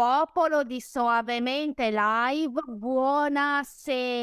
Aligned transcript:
popolo 0.00 0.64
di 0.64 0.80
Soavemente 0.80 1.90
Live, 1.90 2.58
buonasera. 2.66 4.18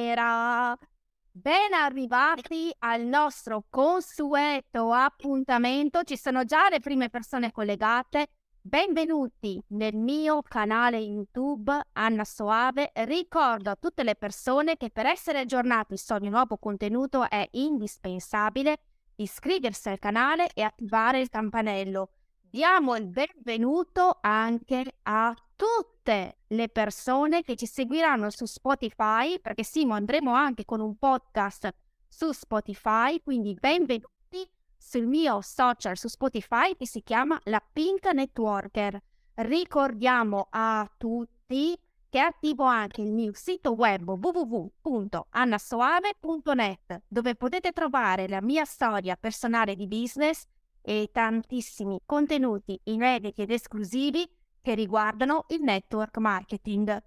Ben 1.29 1.71
arrivati 1.71 2.73
al 2.79 3.04
nostro 3.04 3.65
consueto 3.69 4.91
appuntamento. 4.91 6.01
Ci 6.01 6.18
sono 6.18 6.45
già 6.45 6.68
le 6.69 6.79
prime 6.79 7.11
persone 7.11 7.51
collegate. 7.51 8.29
Benvenuti 8.59 9.63
nel 9.68 9.95
mio 9.95 10.41
canale 10.41 10.97
YouTube 10.97 11.71
Anna 11.93 12.23
Soave. 12.23 12.89
Ricordo 12.96 13.69
a 13.69 13.78
tutte 13.79 14.01
le 14.01 14.15
persone 14.15 14.78
che 14.78 14.89
per 14.89 15.05
essere 15.05 15.41
aggiornati 15.41 15.96
su 15.96 16.11
ogni 16.11 16.29
nuovo 16.29 16.57
contenuto 16.57 17.29
è 17.29 17.47
indispensabile 17.51 18.79
iscriversi 19.18 19.89
al 19.89 20.00
canale 20.00 20.50
e 20.55 20.64
attivare 20.64 21.19
il 21.19 21.29
campanello 21.29 22.14
diamo 22.57 22.96
il 22.96 23.06
benvenuto 23.06 24.18
anche 24.20 24.96
a 25.04 25.32
tutte 25.56 26.38
le 26.47 26.70
persone 26.70 27.43
che 27.43 27.56
ci 27.56 27.68
seguiranno 27.68 28.32
su 28.32 28.46
Spotify, 28.46 29.39
perché 29.39 29.64
Simo 29.64 29.93
andremo 29.93 30.33
anche 30.33 30.66
con 30.66 30.80
un 30.80 30.97
podcast 30.97 31.71
su 32.08 32.31
Spotify, 32.31 33.22
quindi 33.22 33.53
benvenuti 33.53 34.50
sul 34.75 35.06
mio 35.06 35.39
social 35.42 35.97
su 35.97 36.08
Spotify 36.08 36.75
che 36.75 36.88
si 36.88 37.03
chiama 37.03 37.39
La 37.44 37.61
Pink 37.61 38.11
Networker. 38.11 39.00
Ricordiamo 39.36 40.47
a 40.50 40.92
tutti 40.97 41.80
che 42.09 42.19
attivo 42.19 42.64
anche 42.64 43.02
il 43.02 43.11
mio 43.11 43.33
sito 43.36 43.73
web 43.73 44.09
www.annasoave.net 44.09 47.03
dove 47.08 47.36
potete 47.36 47.72
trovare 47.72 48.27
la 48.27 48.42
mia 48.42 48.66
storia 48.66 49.16
personale 49.16 49.75
di 49.75 49.86
business 49.86 50.47
e 50.88 51.09
tantissimi 51.11 51.99
contenuti 52.05 52.80
inediti 52.85 53.41
ed 53.41 53.52
esclusivi 53.52 54.25
che 54.61 54.73
riguardano 54.73 55.43
il 55.49 55.61
network 55.61 56.16
marketing. 56.17 57.03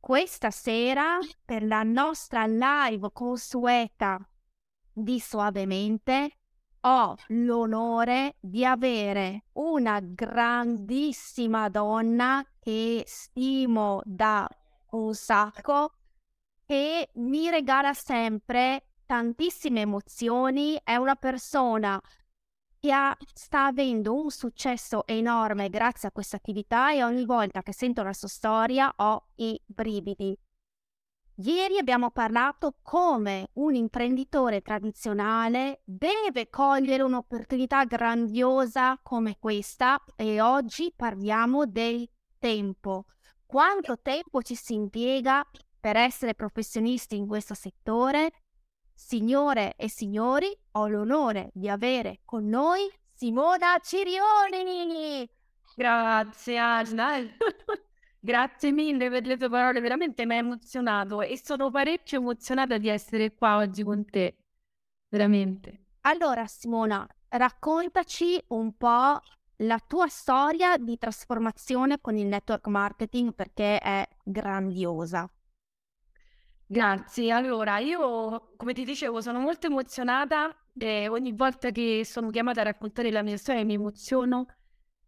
Questa 0.00 0.50
sera, 0.50 1.18
per 1.44 1.64
la 1.64 1.82
nostra 1.82 2.46
live 2.46 3.10
consueta 3.12 4.26
di 4.90 5.20
Suavemente, 5.20 6.38
ho 6.80 7.14
l'onore 7.28 8.36
di 8.40 8.64
avere 8.64 9.44
una 9.52 10.00
grandissima 10.00 11.68
donna 11.68 12.42
che 12.58 13.04
stimo 13.06 14.00
da 14.06 14.48
un 14.92 15.14
sacco, 15.14 15.92
che 16.64 17.10
mi 17.16 17.50
regala 17.50 17.92
sempre 17.92 18.92
tantissime 19.04 19.82
emozioni, 19.82 20.80
è 20.82 20.96
una 20.96 21.16
persona 21.16 22.00
ha, 22.90 23.16
sta 23.32 23.66
avendo 23.66 24.14
un 24.14 24.30
successo 24.30 25.06
enorme 25.06 25.68
grazie 25.68 26.08
a 26.08 26.10
questa 26.10 26.36
attività 26.36 26.92
e 26.92 27.04
ogni 27.04 27.24
volta 27.24 27.62
che 27.62 27.72
sento 27.72 28.02
la 28.02 28.12
sua 28.12 28.28
storia 28.28 28.92
ho 28.96 29.28
i 29.36 29.60
brividi. 29.64 30.36
Ieri 31.36 31.78
abbiamo 31.78 32.10
parlato 32.10 32.76
come 32.82 33.48
un 33.54 33.74
imprenditore 33.74 34.60
tradizionale 34.62 35.80
deve 35.84 36.50
cogliere 36.50 37.02
un'opportunità 37.02 37.84
grandiosa 37.84 38.98
come 39.02 39.36
questa 39.38 40.02
e 40.16 40.40
oggi 40.40 40.92
parliamo 40.94 41.66
del 41.66 42.08
tempo. 42.38 43.06
Quanto 43.46 44.00
tempo 44.00 44.42
ci 44.42 44.54
si 44.54 44.74
impiega 44.74 45.48
per 45.80 45.96
essere 45.96 46.34
professionisti 46.34 47.16
in 47.16 47.26
questo 47.26 47.54
settore 47.54 48.30
Signore 49.04 49.74
e 49.76 49.90
signori, 49.90 50.56
ho 50.70 50.86
l'onore 50.86 51.50
di 51.52 51.68
avere 51.68 52.20
con 52.24 52.46
noi 52.46 52.88
Simona 53.12 53.76
Cirioni. 53.82 55.28
Grazie 55.74 56.56
Anna, 56.56 57.18
grazie 58.20 58.70
mille 58.70 59.10
per 59.10 59.26
le 59.26 59.36
tue 59.36 59.50
parole, 59.50 59.80
veramente 59.80 60.24
mi 60.24 60.34
ha 60.34 60.36
emozionato 60.38 61.20
e 61.20 61.36
sono 61.36 61.70
parecchio 61.70 62.20
emozionata 62.20 62.78
di 62.78 62.88
essere 62.88 63.34
qua 63.34 63.56
oggi 63.56 63.82
con 63.82 64.06
te, 64.06 64.36
veramente. 65.08 65.86
Allora 66.02 66.46
Simona, 66.46 67.06
raccontaci 67.28 68.42
un 68.48 68.76
po' 68.76 69.20
la 69.56 69.78
tua 69.84 70.06
storia 70.08 70.78
di 70.78 70.96
trasformazione 70.96 72.00
con 72.00 72.16
il 72.16 72.26
network 72.26 72.68
marketing 72.68 73.34
perché 73.34 73.78
è 73.78 74.08
grandiosa. 74.22 75.28
Grazie. 76.72 77.30
Allora, 77.32 77.80
io, 77.80 78.54
come 78.56 78.72
ti 78.72 78.84
dicevo, 78.84 79.20
sono 79.20 79.38
molto 79.40 79.66
emozionata 79.66 80.56
e 80.74 81.06
ogni 81.06 81.32
volta 81.32 81.70
che 81.70 82.00
sono 82.06 82.30
chiamata 82.30 82.62
a 82.62 82.64
raccontare 82.64 83.10
la 83.10 83.20
mia 83.22 83.36
storia 83.36 83.62
mi 83.62 83.74
emoziono 83.74 84.46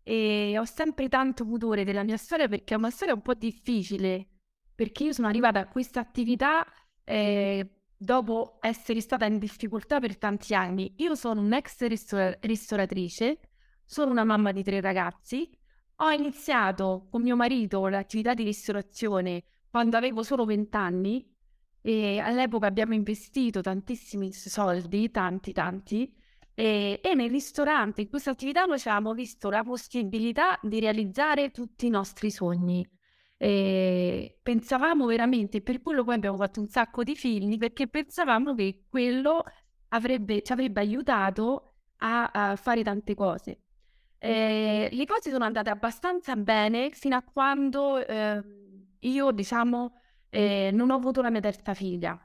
e 0.02 0.58
ho 0.58 0.64
sempre 0.66 1.08
tanto 1.08 1.47
pudore 1.47 1.84
della 1.84 2.02
mia 2.02 2.19
storia 2.19 2.48
perché 2.48 2.75
è 2.75 2.76
una 2.76 2.91
storia 2.91 3.14
un 3.14 3.22
po' 3.22 3.32
difficile, 3.32 4.28
perché 4.75 5.04
io 5.04 5.12
sono 5.14 5.26
arrivata 5.26 5.60
a 5.60 5.66
questa 5.66 6.00
attività 6.00 6.66
eh, 7.02 7.66
dopo 7.96 8.58
essere 8.60 9.00
stata 9.00 9.25
in 9.25 9.38
difficoltà 9.38 10.00
per 10.00 10.19
tanti 10.19 10.54
anni. 10.54 10.92
Io 10.98 11.14
sono 11.14 11.41
un'ex 11.41 11.86
ristora- 11.86 12.36
ristoratrice, 12.41 13.41
sono 13.86 14.10
una 14.10 14.25
mamma 14.25 14.52
di 14.52 14.62
tre 14.62 14.82
ragazzi, 14.82 15.50
ho 15.96 16.10
iniziato 16.10 17.06
con 17.10 17.22
mio 17.22 17.36
marito 17.36 17.86
l'attività 17.86 18.34
di 18.34 18.44
ristorazione 18.44 19.44
quando 19.70 19.96
avevo 19.96 20.22
solo 20.22 20.44
20 20.44 20.76
anni 20.76 21.32
e 21.86 22.18
all'epoca 22.18 22.66
abbiamo 22.66 22.94
investito 22.94 23.60
tantissimi 23.60 24.32
soldi, 24.32 25.10
tanti, 25.10 25.52
tanti, 25.52 26.10
e, 26.54 26.98
e 27.02 27.14
nel 27.14 27.28
ristorante, 27.28 28.00
in 28.00 28.08
questa 28.08 28.30
attività, 28.30 28.64
noi 28.64 28.78
ci 28.78 28.88
avevamo 28.88 29.12
visto 29.12 29.50
la 29.50 29.62
possibilità 29.62 30.58
di 30.62 30.80
realizzare 30.80 31.50
tutti 31.50 31.84
i 31.84 31.90
nostri 31.90 32.30
sogni. 32.30 32.88
E 33.36 34.38
pensavamo 34.42 35.04
veramente, 35.04 35.60
per 35.60 35.82
quello 35.82 36.04
poi 36.04 36.14
abbiamo 36.14 36.38
fatto 36.38 36.58
un 36.58 36.68
sacco 36.68 37.02
di 37.02 37.14
figli, 37.14 37.58
perché 37.58 37.86
pensavamo 37.86 38.54
che 38.54 38.84
quello 38.88 39.44
avrebbe, 39.88 40.40
ci 40.40 40.52
avrebbe 40.52 40.80
aiutato 40.80 41.74
a, 41.98 42.30
a 42.32 42.56
fare 42.56 42.82
tante 42.82 43.14
cose. 43.14 43.60
E 44.16 44.88
le 44.90 45.04
cose 45.04 45.28
sono 45.28 45.44
andate 45.44 45.68
abbastanza 45.68 46.34
bene 46.34 46.92
fino 46.92 47.14
a 47.14 47.22
quando 47.22 47.98
eh, 48.06 48.42
io, 49.00 49.30
diciamo, 49.32 49.98
eh, 50.34 50.70
non 50.72 50.90
ho 50.90 50.96
avuto 50.96 51.22
la 51.22 51.30
mia 51.30 51.40
terza 51.40 51.74
figlia. 51.74 52.18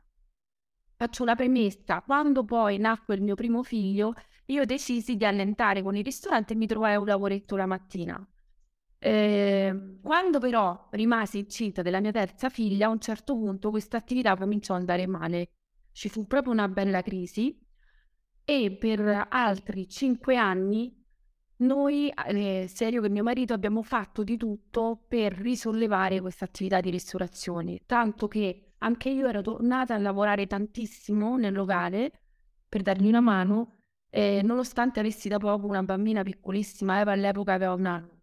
Faccio 0.96 1.22
una 1.22 1.36
premessa, 1.36 2.02
quando 2.02 2.44
poi 2.44 2.80
nacque 2.80 3.14
il 3.14 3.22
mio 3.22 3.36
primo 3.36 3.62
figlio, 3.62 4.14
io 4.46 4.66
decisi 4.66 5.16
di 5.16 5.26
allentare 5.26 5.84
con 5.84 5.96
il 5.96 6.04
ristorante 6.04 6.54
e 6.54 6.56
mi 6.56 6.66
trovai 6.66 6.96
un 6.96 7.06
lavoretto 7.06 7.56
la 7.56 7.68
mattina. 7.68 8.28
Eh, 8.98 10.00
quando 10.02 10.40
però 10.40 10.90
rimasi 10.92 11.38
incinta 11.38 11.84
della 11.84 12.02
mia 12.02 12.12
terza 12.12 12.50
figlia, 12.50 12.88
a 12.88 12.90
un 12.90 13.00
certo 13.00 13.36
punto 13.36 13.70
questa 13.70 13.98
attività 13.98 14.36
cominciò 14.36 14.74
ad 14.74 14.80
andare 14.80 15.06
male. 15.06 15.52
Ci 15.92 16.10
fu 16.10 16.26
proprio 16.26 16.52
una 16.52 16.68
bella 16.68 17.04
crisi 17.04 17.64
e 18.44 18.72
per 18.72 19.28
altri 19.30 19.88
cinque 19.88 20.36
anni 20.36 20.99
noi, 21.60 22.10
eh, 22.28 22.68
serio 22.70 23.02
che 23.02 23.10
mio 23.10 23.24
marito, 23.24 23.54
abbiamo 23.54 23.82
fatto 23.84 24.24
di 24.24 24.38
tutto 24.38 25.04
per 25.08 25.34
risollevare 25.34 26.22
questa 26.22 26.46
attività 26.46 26.80
di 26.80 26.90
ristorazione, 26.90 27.82
tanto 27.86 28.28
che 28.28 28.74
anche 28.80 29.10
io 29.10 29.28
ero 29.28 29.42
tornata 29.42 29.94
a 29.94 29.98
lavorare 29.98 30.48
tantissimo 30.48 31.38
nel 31.38 31.54
locale 31.54 32.12
per 32.68 32.82
dargli 32.82 33.08
una 33.08 33.20
mano, 33.20 33.80
eh, 34.10 34.42
nonostante 34.44 35.00
avessi 35.00 35.28
da 35.28 35.38
poco 35.38 35.68
una 35.68 35.84
bambina 35.84 36.24
piccolissima, 36.24 37.00
Eva 37.00 37.12
all'epoca 37.12 37.54
aveva 37.54 37.74
un 37.74 37.86
anno. 37.86 38.18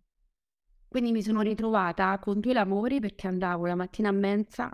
Quindi 0.89 1.13
mi 1.13 1.23
sono 1.23 1.43
ritrovata 1.43 2.19
con 2.19 2.41
due 2.41 2.55
lavori 2.55 3.01
perché 3.01 3.27
andavo 3.27 3.67
la 3.67 3.75
mattina 3.75 4.09
a 4.09 4.13
mensa 4.13 4.71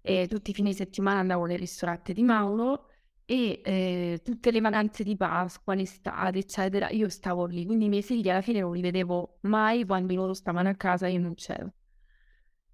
e 0.00 0.28
tutti 0.28 0.50
i 0.50 0.54
fine 0.54 0.72
settimana 0.72 1.20
andavo 1.20 1.44
nel 1.46 1.58
ristorante 1.58 2.12
di 2.12 2.22
Mauro 2.22 2.89
e 3.30 3.60
eh, 3.64 4.20
tutte 4.24 4.50
le 4.50 4.60
vacanze 4.60 5.04
di 5.04 5.16
Pasqua, 5.16 5.74
l'estate, 5.74 6.38
eccetera, 6.38 6.88
io 6.88 7.08
stavo 7.08 7.46
lì, 7.46 7.64
quindi 7.64 7.84
i 7.84 7.88
miei 7.88 8.02
figli 8.02 8.28
alla 8.28 8.40
fine 8.40 8.58
non 8.58 8.72
li 8.72 8.80
vedevo 8.80 9.38
mai 9.42 9.84
quando 9.84 10.12
loro 10.16 10.34
stavano 10.34 10.68
a 10.68 10.74
casa 10.74 11.06
io 11.06 11.20
non 11.20 11.34
c'ero. 11.34 11.72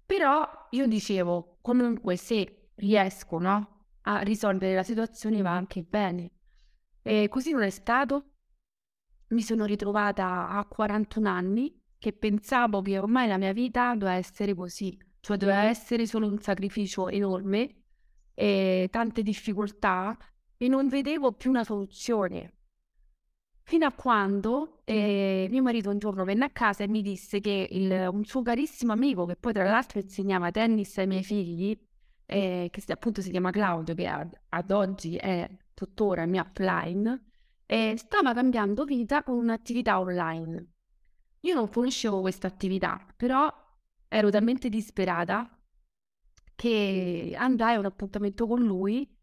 Però 0.03 0.49
io 0.71 0.87
dicevo, 0.87 1.59
comunque 1.61 2.15
se 2.15 2.71
riesco 2.73 3.37
no, 3.37 3.85
a 4.01 4.21
risolvere 4.21 4.73
la 4.73 4.81
situazione 4.81 5.43
va 5.43 5.51
anche 5.51 5.83
bene. 5.83 6.31
E 7.03 7.27
così 7.29 7.51
non 7.51 7.61
è 7.61 7.69
stato. 7.69 8.31
Mi 9.27 9.43
sono 9.43 9.65
ritrovata 9.65 10.49
a 10.49 10.65
41 10.65 11.29
anni 11.29 11.79
che 11.99 12.13
pensavo 12.13 12.81
che 12.81 12.97
ormai 12.97 13.27
la 13.27 13.37
mia 13.37 13.53
vita 13.53 13.93
doveva 13.93 14.13
essere 14.13 14.55
così, 14.55 14.97
cioè 15.19 15.37
doveva 15.37 15.65
essere 15.65 16.07
solo 16.07 16.25
un 16.25 16.39
sacrificio 16.39 17.09
enorme 17.09 17.83
e 18.33 18.87
tante 18.89 19.21
difficoltà 19.21 20.17
e 20.57 20.67
non 20.67 20.87
vedevo 20.87 21.31
più 21.31 21.49
una 21.49 21.63
soluzione. 21.63 22.53
Fino 23.63 23.85
a 23.85 23.91
quando 23.91 24.81
eh, 24.85 25.47
mio 25.49 25.61
marito 25.61 25.89
un 25.89 25.99
giorno 25.99 26.23
venne 26.23 26.45
a 26.45 26.49
casa 26.49 26.83
e 26.83 26.87
mi 26.87 27.01
disse 27.01 27.41
che 27.41 27.67
il, 27.69 28.07
un 28.11 28.23
suo 28.23 28.41
carissimo 28.41 28.93
amico, 28.93 29.25
che 29.25 29.35
poi 29.35 29.53
tra 29.53 29.65
l'altro 29.65 29.99
insegnava 29.99 30.51
tennis 30.51 30.97
ai 30.97 31.07
miei 31.07 31.23
figli, 31.23 31.77
eh, 32.25 32.69
che 32.71 32.91
appunto 32.93 33.21
si 33.21 33.29
chiama 33.29 33.51
Claudio, 33.51 33.93
che 33.93 34.07
ad, 34.07 34.33
ad 34.49 34.71
oggi 34.71 35.17
è 35.17 35.49
tuttora 35.73 36.25
mio 36.25 36.43
upline, 36.43 37.25
eh, 37.65 37.95
stava 37.97 38.33
cambiando 38.33 38.85
vita 38.85 39.21
con 39.23 39.35
un'attività 39.35 39.99
online. 39.99 40.67
Io 41.41 41.53
non 41.53 41.69
conoscevo 41.69 42.21
questa 42.21 42.47
attività, 42.47 43.05
però 43.15 43.53
ero 44.07 44.29
talmente 44.29 44.69
disperata 44.69 45.49
che 46.55 47.35
andai 47.37 47.75
a 47.75 47.79
un 47.79 47.85
appuntamento 47.85 48.47
con 48.47 48.61
lui 48.61 49.16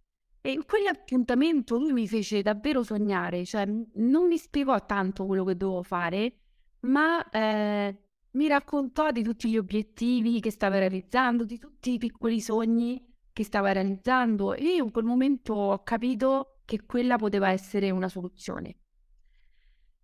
e 0.46 0.52
in 0.52 0.66
quell'appuntamento 0.66 1.78
lui 1.78 1.94
mi 1.94 2.06
fece 2.06 2.42
davvero 2.42 2.82
sognare, 2.82 3.46
cioè 3.46 3.64
non 3.64 4.26
mi 4.26 4.36
spiegò 4.36 4.84
tanto 4.84 5.24
quello 5.24 5.42
che 5.42 5.56
dovevo 5.56 5.82
fare, 5.82 6.40
ma 6.80 7.26
eh, 7.30 7.96
mi 8.32 8.46
raccontò 8.46 9.10
di 9.10 9.22
tutti 9.22 9.48
gli 9.48 9.56
obiettivi 9.56 10.40
che 10.40 10.50
stava 10.50 10.78
realizzando, 10.78 11.46
di 11.46 11.58
tutti 11.58 11.94
i 11.94 11.98
piccoli 11.98 12.42
sogni 12.42 13.02
che 13.32 13.42
stava 13.42 13.72
realizzando 13.72 14.52
e 14.52 14.64
io 14.64 14.84
in 14.84 14.90
quel 14.90 15.06
momento 15.06 15.54
ho 15.54 15.82
capito 15.82 16.58
che 16.66 16.84
quella 16.84 17.16
poteva 17.16 17.48
essere 17.48 17.90
una 17.90 18.10
soluzione. 18.10 18.76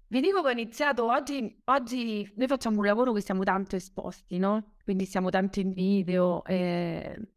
Vi 0.06 0.20
dico 0.22 0.40
che 0.40 0.48
ho 0.48 0.52
iniziato 0.52 1.04
oggi, 1.04 1.60
oggi 1.66 2.32
noi 2.34 2.46
facciamo 2.46 2.78
un 2.78 2.86
lavoro 2.86 3.12
che 3.12 3.20
siamo 3.20 3.44
tanto 3.44 3.76
esposti, 3.76 4.38
no? 4.38 4.72
Quindi 4.84 5.04
siamo 5.04 5.28
tanto 5.28 5.60
in 5.60 5.74
video. 5.74 6.42
Eh, 6.46 7.28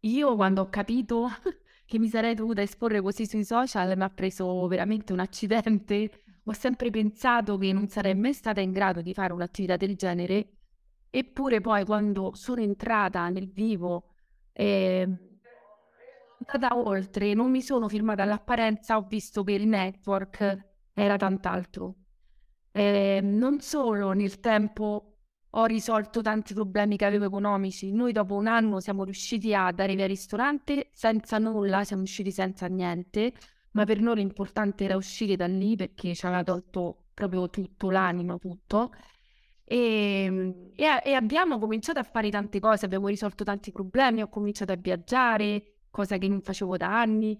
io 0.00 0.36
quando 0.36 0.60
ho 0.60 0.68
capito 0.68 1.28
che 1.84 1.98
mi 1.98 2.08
sarei 2.08 2.34
dovuta 2.34 2.62
esporre 2.62 3.00
così 3.00 3.26
sui 3.26 3.44
social 3.44 3.96
mi 3.96 4.02
ha 4.02 4.10
preso 4.10 4.66
veramente 4.66 5.12
un 5.12 5.20
accidente. 5.20 6.22
Ho 6.44 6.52
sempre 6.52 6.90
pensato 6.90 7.56
che 7.58 7.72
non 7.72 7.88
sarei 7.88 8.14
mai 8.14 8.32
stata 8.32 8.60
in 8.60 8.72
grado 8.72 9.00
di 9.00 9.14
fare 9.14 9.32
un'attività 9.32 9.76
del 9.76 9.96
genere, 9.96 10.48
eppure 11.10 11.60
poi 11.60 11.84
quando 11.84 12.32
sono 12.34 12.60
entrata 12.60 13.28
nel 13.28 13.48
vivo 13.50 14.14
eh, 14.52 15.08
andata 16.46 16.76
oltre, 16.76 17.34
non 17.34 17.50
mi 17.50 17.62
sono 17.62 17.88
firmata 17.88 18.22
all'apparenza, 18.22 18.96
ho 18.96 19.02
visto 19.02 19.44
che 19.44 19.52
il 19.52 19.66
network 19.66 20.70
era 20.92 21.16
tant'altro. 21.16 21.94
Eh, 22.72 23.20
non 23.22 23.60
solo 23.60 24.12
nel 24.12 24.40
tempo 24.40 25.11
ho 25.54 25.64
risolto 25.66 26.22
tanti 26.22 26.54
problemi 26.54 26.96
che 26.96 27.04
avevo 27.04 27.26
economici. 27.26 27.92
Noi 27.92 28.12
dopo 28.12 28.34
un 28.34 28.46
anno 28.46 28.80
siamo 28.80 29.04
riusciti 29.04 29.54
ad 29.54 29.80
arrivare 29.80 30.04
al 30.04 30.08
ristorante 30.08 30.88
senza 30.92 31.38
nulla, 31.38 31.84
siamo 31.84 32.02
usciti 32.02 32.30
senza 32.30 32.66
niente, 32.66 33.34
ma 33.72 33.84
per 33.84 34.00
noi 34.00 34.16
l'importante 34.16 34.84
era 34.84 34.96
uscire 34.96 35.36
da 35.36 35.46
lì 35.46 35.76
perché 35.76 36.14
ci 36.14 36.26
aveva 36.26 36.42
tolto 36.42 37.08
proprio 37.12 37.50
tutto, 37.50 37.90
l'animo, 37.90 38.38
tutto. 38.38 38.92
E, 39.64 40.72
e, 40.74 41.00
e, 41.04 41.12
abbiamo 41.14 41.58
cominciato 41.58 41.98
a 41.98 42.02
fare 42.02 42.30
tante 42.30 42.58
cose, 42.60 42.86
abbiamo 42.86 43.08
risolto 43.08 43.44
tanti 43.44 43.72
problemi, 43.72 44.22
ho 44.22 44.28
cominciato 44.28 44.72
a 44.72 44.76
viaggiare, 44.76 45.80
cosa 45.90 46.16
che 46.18 46.28
non 46.28 46.40
facevo 46.40 46.76
da 46.76 46.98
anni. 47.00 47.38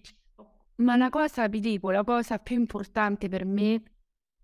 Ma 0.77 0.97
la 0.97 1.09
cosa, 1.11 1.49
vi 1.49 1.61
dico, 1.61 1.91
la 1.91 2.05
cosa 2.05 2.39
più 2.39 2.57
importante 2.57 3.29
per 3.29 3.45
me 3.45 3.83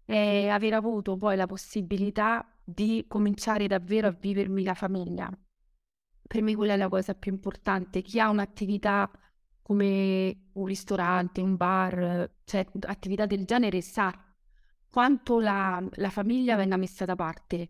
è 0.05 0.49
aver 0.49 0.75
avuto 0.75 1.17
poi 1.17 1.37
la 1.37 1.47
possibilità 1.47 2.47
di 2.71 3.07
cominciare 3.09 3.67
davvero 3.67 4.09
a 4.09 4.11
vivermi 4.11 4.63
la 4.63 4.75
famiglia. 4.75 5.31
Per 6.27 6.43
me 6.43 6.55
quella 6.55 6.75
è 6.75 6.77
la 6.77 6.91
cosa 6.91 7.15
più 7.15 7.33
importante. 7.33 8.03
Chi 8.03 8.21
ha 8.21 8.29
un'attività 8.29 9.11
come 9.63 10.49
un 10.53 10.67
ristorante, 10.67 11.41
un 11.41 11.57
bar, 11.57 12.31
cioè 12.45 12.67
attività 12.83 13.25
del 13.25 13.47
genere 13.47 13.81
sa 13.81 14.13
quanto 14.91 15.41
la, 15.41 15.83
la 15.93 16.11
famiglia 16.11 16.57
venga 16.57 16.77
messa 16.77 17.07
da 17.07 17.15
parte, 17.15 17.69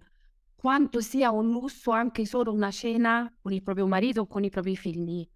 quanto 0.57 1.01
sia 1.01 1.31
un 1.31 1.51
lusso 1.51 1.93
anche 1.93 2.27
solo 2.27 2.53
una 2.53 2.73
cena 2.73 3.33
con 3.41 3.53
il 3.53 3.63
proprio 3.63 3.87
marito 3.87 4.23
o 4.23 4.27
con 4.27 4.43
i 4.43 4.51
propri 4.51 4.77
figli. 4.77 5.29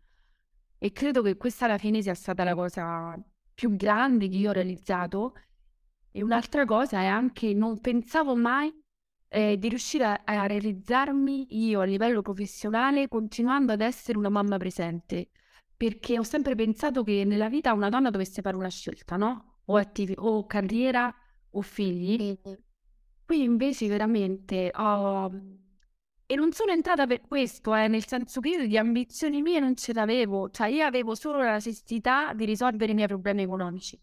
E 0.77 0.91
credo 0.91 1.23
che 1.23 1.37
questa 1.37 1.67
alla 1.67 1.79
fine 1.79 2.03
sia 2.03 2.15
stata 2.15 2.43
la 2.43 2.57
cosa 2.57 3.17
più 3.55 3.77
grande 3.77 4.29
che 4.29 4.37
io 4.37 4.51
ho 4.51 4.53
realizzato. 4.53 5.35
E 6.11 6.21
un'altra 6.21 6.65
cosa 6.65 7.01
è 7.01 7.07
anche 7.07 7.55
non 7.55 7.81
pensavo 7.81 8.35
mai 8.35 8.82
eh, 9.33 9.59
di 9.59 9.69
riuscire 9.69 10.05
a, 10.05 10.21
a, 10.25 10.47
realizzarmi 10.47 11.47
io 11.67 11.81
a 11.81 11.85
livello 11.85 12.23
professionale 12.23 13.09
continuando 13.09 13.73
ad 13.73 13.81
essere 13.81 14.19
una 14.19 14.29
mamma 14.29 14.59
presente. 14.59 15.31
Perché 15.77 16.19
ho 16.19 16.23
sempre 16.23 16.55
pensato 16.55 17.03
che 17.03 17.25
nella 17.25 17.49
vita 17.49 17.73
una 17.73 17.89
donna 17.89 18.11
dovesse 18.11 18.43
fare 18.43 18.57
una 18.57 18.69
scelta, 18.69 19.17
no? 19.17 19.61
O, 19.67 19.77
attivi- 19.77 20.15
o 20.17 20.47
carriera 20.47 21.13
o 21.51 21.61
figli. 21.63 22.39
Qui 23.25 23.43
invece 23.43 23.89
veramente 23.89 24.71
ho 24.75 25.31
e 26.33 26.35
non 26.35 26.53
sono 26.53 26.73
entrata 26.73 27.07
per 27.07 27.21
questo, 27.21 27.75
eh, 27.75 27.89
nel 27.89 28.07
senso 28.07 28.41
che 28.41 28.49
io 28.49 28.67
di 28.67 28.79
ambizioni 28.79 29.43
mie 29.43 29.61
non 29.61 29.77
ce 29.77 29.93
l'avevo, 29.93 30.49
cioè 30.49 30.69
io 30.69 30.87
avevo 30.87 31.15
solo 31.15 31.43
la 31.43 31.53
necessità 31.53 32.33
di 32.33 32.47
risolvere 32.47 32.93
i 32.93 32.95
miei 32.95 33.07
problemi 33.07 33.43
economici. 33.43 34.01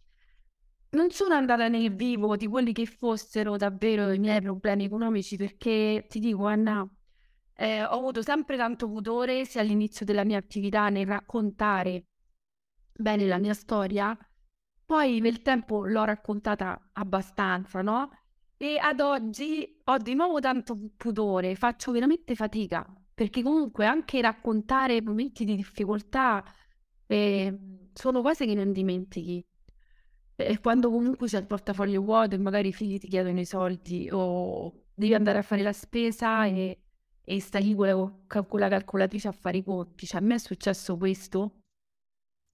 Non 0.92 1.12
sono 1.12 1.36
andata 1.36 1.68
nel 1.68 1.94
vivo 1.94 2.36
di 2.36 2.48
quelli 2.48 2.74
che 2.74 2.86
fossero 2.88 3.58
davvero 3.58 4.12
i 4.12 4.18
miei 4.18 4.42
problemi 4.42 4.86
economici 4.86 5.38
perché 5.38 6.06
ti 6.10 6.20
dico 6.20 6.48
Anna, 6.48 6.88
eh, 7.54 7.84
ho 7.84 7.90
avuto 7.98 8.24
sempre 8.24 8.58
tanto 8.58 8.88
pudore 8.88 9.46
sia 9.46 9.62
all'inizio 9.62 10.04
della 10.06 10.24
mia 10.24 10.40
attività 10.40 10.90
nel 10.90 11.06
raccontare 11.06 12.06
bene 12.92 13.28
la 13.28 13.38
mia 13.38 13.54
storia, 13.54 14.18
poi 14.86 15.20
nel 15.20 15.42
tempo 15.42 15.86
l'ho 15.86 16.04
raccontata 16.06 16.90
abbastanza, 16.94 17.82
no? 17.82 18.10
E 18.58 18.78
ad 18.78 19.00
oggi 19.00 19.80
ho 19.86 19.98
di 19.98 20.16
nuovo 20.16 20.40
tanto 20.40 20.78
pudore, 20.98 21.56
faccio 21.56 21.92
veramente 21.92 22.36
fatica, 22.36 22.86
perché 23.14 23.42
comunque 23.44 23.86
anche 23.86 24.22
raccontare 24.22 25.02
momenti 25.02 25.46
di 25.46 25.56
difficoltà 25.56 26.44
eh, 27.08 27.58
sono 27.94 28.22
cose 28.22 28.46
che 28.46 28.56
non 28.56 28.72
dimentichi. 28.72 29.46
E 30.42 30.60
quando 30.62 30.90
comunque 30.90 31.28
c'è 31.28 31.40
il 31.40 31.46
portafoglio 31.46 32.02
vuoto 32.02 32.36
e 32.36 32.38
magari 32.38 32.70
i 32.70 32.74
figli 32.74 32.98
ti 32.98 33.10
chiedono 33.10 33.40
i 33.40 33.46
soldi 33.46 34.08
o 34.10 34.86
devi 34.94 35.14
andare 35.14 35.40
a 35.40 35.42
fare 35.42 35.62
la 35.62 35.74
spesa 35.74 36.46
e, 36.46 36.82
e 37.24 37.42
stai 37.42 37.64
lì 37.64 37.76
con 37.76 37.88
la, 37.88 38.46
la 38.52 38.70
calcolatrice 38.70 39.28
a 39.28 39.32
fare 39.34 39.58
i 39.58 39.64
conti. 39.64 40.06
Cioè, 40.06 40.22
a 40.22 40.24
me 40.24 40.36
è 40.36 40.38
successo 40.38 40.96
questo 40.96 41.60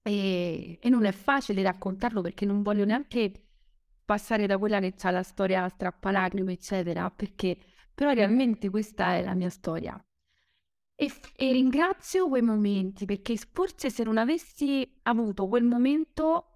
e, 0.02 0.78
e 0.80 0.88
non 0.88 1.04
è 1.04 1.12
facile 1.12 1.62
raccontarlo 1.62 2.22
perché 2.22 2.44
non 2.44 2.62
voglio 2.62 2.84
neanche 2.84 3.32
passare 4.04 4.46
da 4.46 4.58
quella 4.58 4.80
che 4.80 4.94
ha 5.02 5.10
la 5.10 5.22
storia 5.22 5.68
strappalacrime, 5.68 6.52
eccetera, 6.52 7.08
perché 7.10 7.56
però 7.94 8.12
realmente 8.12 8.68
questa 8.68 9.14
è 9.14 9.22
la 9.22 9.34
mia 9.34 9.48
storia. 9.48 9.98
E, 10.98 11.10
e, 11.36 11.52
ringrazio 11.52 12.28
quei 12.28 12.42
momenti 12.42 13.04
perché 13.04 13.36
forse 13.36 13.90
se 13.90 14.02
non 14.02 14.16
avessi 14.18 14.98
avuto 15.02 15.46
quel 15.46 15.64
momento 15.64 16.55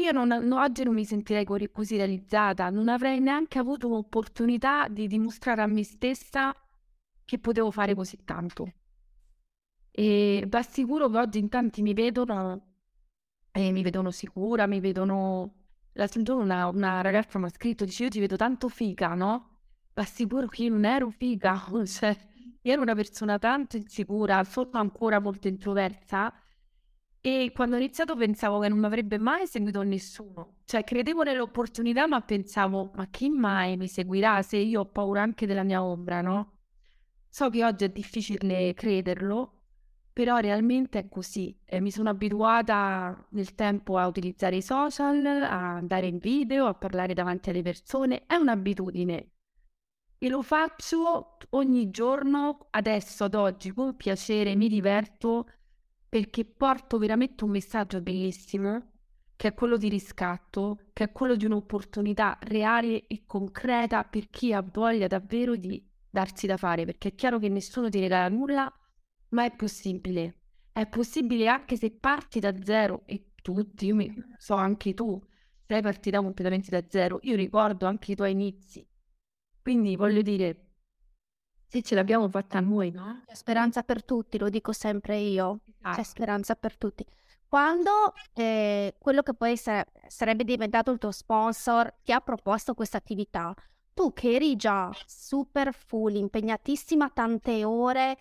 io 0.00 0.12
non, 0.12 0.28
non, 0.28 0.52
oggi 0.52 0.84
non 0.84 0.94
mi 0.94 1.04
sentirei 1.04 1.44
così 1.44 1.96
realizzata, 1.96 2.70
non 2.70 2.88
avrei 2.88 3.20
neanche 3.20 3.58
avuto 3.58 3.88
l'opportunità 3.88 4.88
di 4.88 5.06
dimostrare 5.06 5.62
a 5.62 5.66
me 5.66 5.84
stessa 5.84 6.54
che 7.24 7.38
potevo 7.38 7.70
fare 7.70 7.94
così 7.94 8.18
tanto. 8.24 8.72
E 9.90 10.44
vi 10.46 10.56
assicuro 10.56 11.08
che 11.08 11.18
oggi 11.18 11.38
in 11.38 11.48
tanti 11.48 11.82
mi 11.82 11.94
vedono 11.94 12.74
e 13.50 13.72
mi 13.72 13.82
vedono 13.82 14.10
sicura, 14.10 14.66
mi 14.66 14.80
vedono 14.80 15.66
L'altro 15.96 16.22
giorno 16.22 16.42
una, 16.42 16.68
una 16.68 17.00
ragazza 17.00 17.38
mi 17.38 17.46
ha 17.46 17.48
scritto, 17.48 17.86
dice 17.86 18.04
io 18.04 18.10
ti 18.10 18.20
vedo 18.20 18.36
tanto 18.36 18.68
figa, 18.68 19.14
no? 19.14 19.60
Ma 19.94 20.04
sicuro 20.04 20.46
che 20.46 20.64
io 20.64 20.70
non 20.70 20.84
ero 20.84 21.08
figa, 21.08 21.64
cioè 21.86 22.14
io 22.60 22.72
ero 22.72 22.82
una 22.82 22.94
persona 22.94 23.38
tanto 23.38 23.76
insicura, 23.78 24.44
sono 24.44 24.68
ancora 24.72 25.20
molto 25.20 25.48
introversa 25.48 26.32
e 27.28 27.50
quando 27.52 27.74
ho 27.74 27.78
iniziato 27.80 28.14
pensavo 28.14 28.60
che 28.60 28.68
non 28.68 28.78
mi 28.78 28.86
avrebbe 28.86 29.18
mai 29.18 29.48
seguito 29.48 29.82
nessuno, 29.82 30.58
cioè 30.64 30.84
credevo 30.84 31.24
nell'opportunità 31.24 32.06
ma 32.06 32.20
pensavo 32.20 32.92
ma 32.94 33.08
chi 33.08 33.30
mai 33.30 33.76
mi 33.76 33.88
seguirà 33.88 34.42
se 34.42 34.58
io 34.58 34.82
ho 34.82 34.86
paura 34.86 35.22
anche 35.22 35.44
della 35.44 35.64
mia 35.64 35.82
ombra, 35.82 36.20
no? 36.20 36.58
So 37.28 37.50
che 37.50 37.64
oggi 37.64 37.82
è 37.82 37.88
difficile 37.88 38.72
crederlo, 38.74 39.62
però 40.12 40.36
realmente 40.36 41.00
è 41.00 41.08
così. 41.08 41.58
Eh, 41.64 41.80
mi 41.80 41.90
sono 41.90 42.10
abituata 42.10 43.26
nel 43.30 43.56
tempo 43.56 43.98
a 43.98 44.06
utilizzare 44.06 44.54
i 44.54 44.62
social, 44.62 45.26
a 45.26 45.74
andare 45.74 46.06
in 46.06 46.18
video, 46.18 46.66
a 46.66 46.74
parlare 46.74 47.12
davanti 47.12 47.50
alle 47.50 47.62
persone. 47.62 48.24
È 48.26 48.36
un'abitudine. 48.36 49.30
E 50.18 50.28
lo 50.28 50.42
faccio 50.42 51.36
ogni 51.50 51.90
giorno, 51.90 52.68
adesso, 52.70 53.24
ad 53.24 53.34
oggi, 53.34 53.72
con 53.72 53.96
piacere, 53.96 54.54
mi 54.54 54.68
diverto 54.68 55.46
perché 56.16 56.46
porto 56.46 56.96
veramente 56.96 57.44
un 57.44 57.50
messaggio 57.50 58.00
bellissimo, 58.00 58.92
che 59.36 59.48
è 59.48 59.52
quello 59.52 59.76
di 59.76 59.90
riscatto, 59.90 60.78
che 60.94 61.04
è 61.04 61.12
quello 61.12 61.36
di 61.36 61.44
un'opportunità 61.44 62.38
reale 62.40 63.06
e 63.06 63.24
concreta 63.26 64.02
per 64.02 64.30
chi 64.30 64.54
ha 64.54 64.62
voglia 64.62 65.08
davvero 65.08 65.56
di 65.56 65.86
darsi 66.08 66.46
da 66.46 66.56
fare, 66.56 66.86
perché 66.86 67.08
è 67.08 67.14
chiaro 67.14 67.38
che 67.38 67.50
nessuno 67.50 67.90
ti 67.90 68.00
regala 68.00 68.30
nulla 68.30 68.72
ma 69.30 69.44
è 69.44 69.54
possibile. 69.54 70.38
È 70.72 70.86
possibile 70.86 71.48
anche 71.48 71.76
se 71.76 71.90
parti 71.90 72.40
da 72.40 72.54
zero 72.62 73.02
e 73.04 73.32
tutti, 73.42 73.84
io 73.84 73.94
mi, 73.94 74.10
so 74.38 74.54
anche 74.54 74.94
tu, 74.94 75.22
sei 75.66 75.82
partita 75.82 76.22
completamente 76.22 76.70
da 76.70 76.82
zero. 76.88 77.18
Io 77.24 77.36
ricordo 77.36 77.84
anche 77.84 78.12
i 78.12 78.14
tuoi 78.14 78.30
inizi. 78.30 78.88
Quindi 79.60 79.96
voglio 79.96 80.22
dire, 80.22 80.65
se 81.66 81.82
ce 81.82 81.94
l'abbiamo 81.94 82.28
fatta 82.28 82.60
noi, 82.60 82.90
no? 82.90 83.22
C'è 83.26 83.34
speranza 83.34 83.82
per 83.82 84.04
tutti, 84.04 84.38
lo 84.38 84.48
dico 84.48 84.72
sempre 84.72 85.16
io. 85.18 85.60
Esatto. 85.78 85.96
C'è 85.96 86.02
speranza 86.02 86.54
per 86.54 86.76
tutti. 86.76 87.04
Quando 87.48 88.12
eh, 88.34 88.94
quello 88.98 89.22
che 89.22 89.34
poi 89.34 89.56
sare- 89.56 89.90
sarebbe 90.08 90.44
diventato 90.44 90.90
il 90.90 90.98
tuo 90.98 91.12
sponsor 91.12 91.92
ti 92.02 92.12
ha 92.12 92.20
proposto 92.20 92.74
questa 92.74 92.96
attività, 92.96 93.54
tu 93.94 94.12
che 94.12 94.34
eri 94.34 94.56
già 94.56 94.90
super 95.06 95.72
full, 95.72 96.16
impegnatissima 96.16 97.08
tante 97.10 97.64
ore, 97.64 98.16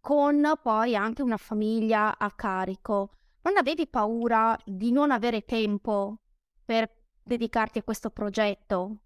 con 0.00 0.54
poi 0.62 0.96
anche 0.96 1.22
una 1.22 1.36
famiglia 1.36 2.18
a 2.18 2.30
carico, 2.32 3.10
non 3.42 3.56
avevi 3.56 3.86
paura 3.86 4.58
di 4.64 4.90
non 4.90 5.10
avere 5.10 5.44
tempo 5.44 6.16
per 6.64 6.90
dedicarti 7.22 7.78
a 7.78 7.82
questo 7.82 8.10
progetto? 8.10 8.96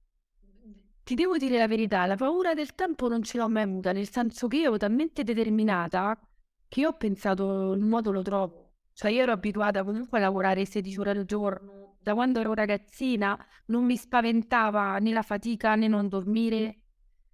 Ti 1.05 1.15
devo 1.15 1.37
dire 1.37 1.59
la 1.59 1.69
verità, 1.69 2.07
la 2.07 2.17
paura 2.17 2.55
del 2.55 2.75
tempo 2.75 3.09
non 3.09 3.23
ce 3.23 3.37
l'ho 3.37 3.47
mai 3.47 3.65
avuta, 3.65 3.93
nel 3.93 4.09
senso 4.09 4.49
che 4.49 4.57
io 4.57 4.69
ero 4.69 4.79
talmente 4.79 5.23
determinata 5.23 6.19
che 6.67 6.81
io 6.81 6.89
ho 6.89 6.93
pensato 6.95 7.73
il 7.73 7.83
modo 7.83 8.11
lo 8.11 8.23
trovo. 8.23 8.73
Cioè 8.95 9.11
io 9.11 9.21
ero 9.23 9.33
abituata 9.33 9.85
comunque 9.85 10.17
a 10.17 10.23
lavorare 10.23 10.65
16 10.65 10.99
ore 11.01 11.11
al 11.11 11.25
giorno, 11.27 11.97
da 12.01 12.15
quando 12.15 12.41
ero 12.41 12.55
ragazzina 12.55 13.39
non 13.67 13.85
mi 13.85 13.97
spaventava 13.99 14.97
né 14.97 15.13
la 15.13 15.21
fatica 15.21 15.75
né 15.75 15.89
non 15.89 16.09
dormire. 16.09 16.79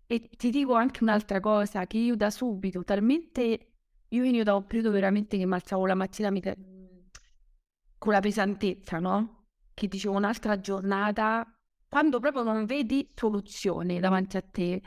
E 0.09 0.29
ti 0.37 0.51
dico 0.51 0.75
anche 0.75 1.05
un'altra 1.05 1.39
cosa, 1.39 1.87
che 1.87 1.99
io 1.99 2.17
da 2.17 2.31
subito, 2.31 2.83
talmente, 2.83 3.75
io 4.09 4.23
venivo 4.23 4.43
da 4.43 4.57
un 4.57 4.67
periodo 4.67 4.91
veramente 4.91 5.39
che 5.39 5.47
mi 5.47 5.55
alzavo 5.55 5.87
la 5.87 5.95
mattina 5.95 6.31
mi... 6.31 6.43
con 7.99 8.13
la 8.13 8.21
pesantezza, 8.21 8.99
no? 8.99 9.45
Che 9.73 9.87
dicevo 9.87 10.17
un'altra 10.17 10.59
giornata 10.59 11.47
quando 11.91 12.21
proprio 12.21 12.45
non 12.45 12.67
vedi 12.67 13.11
soluzione 13.15 13.99
davanti 13.99 14.37
a 14.37 14.43
te. 14.43 14.81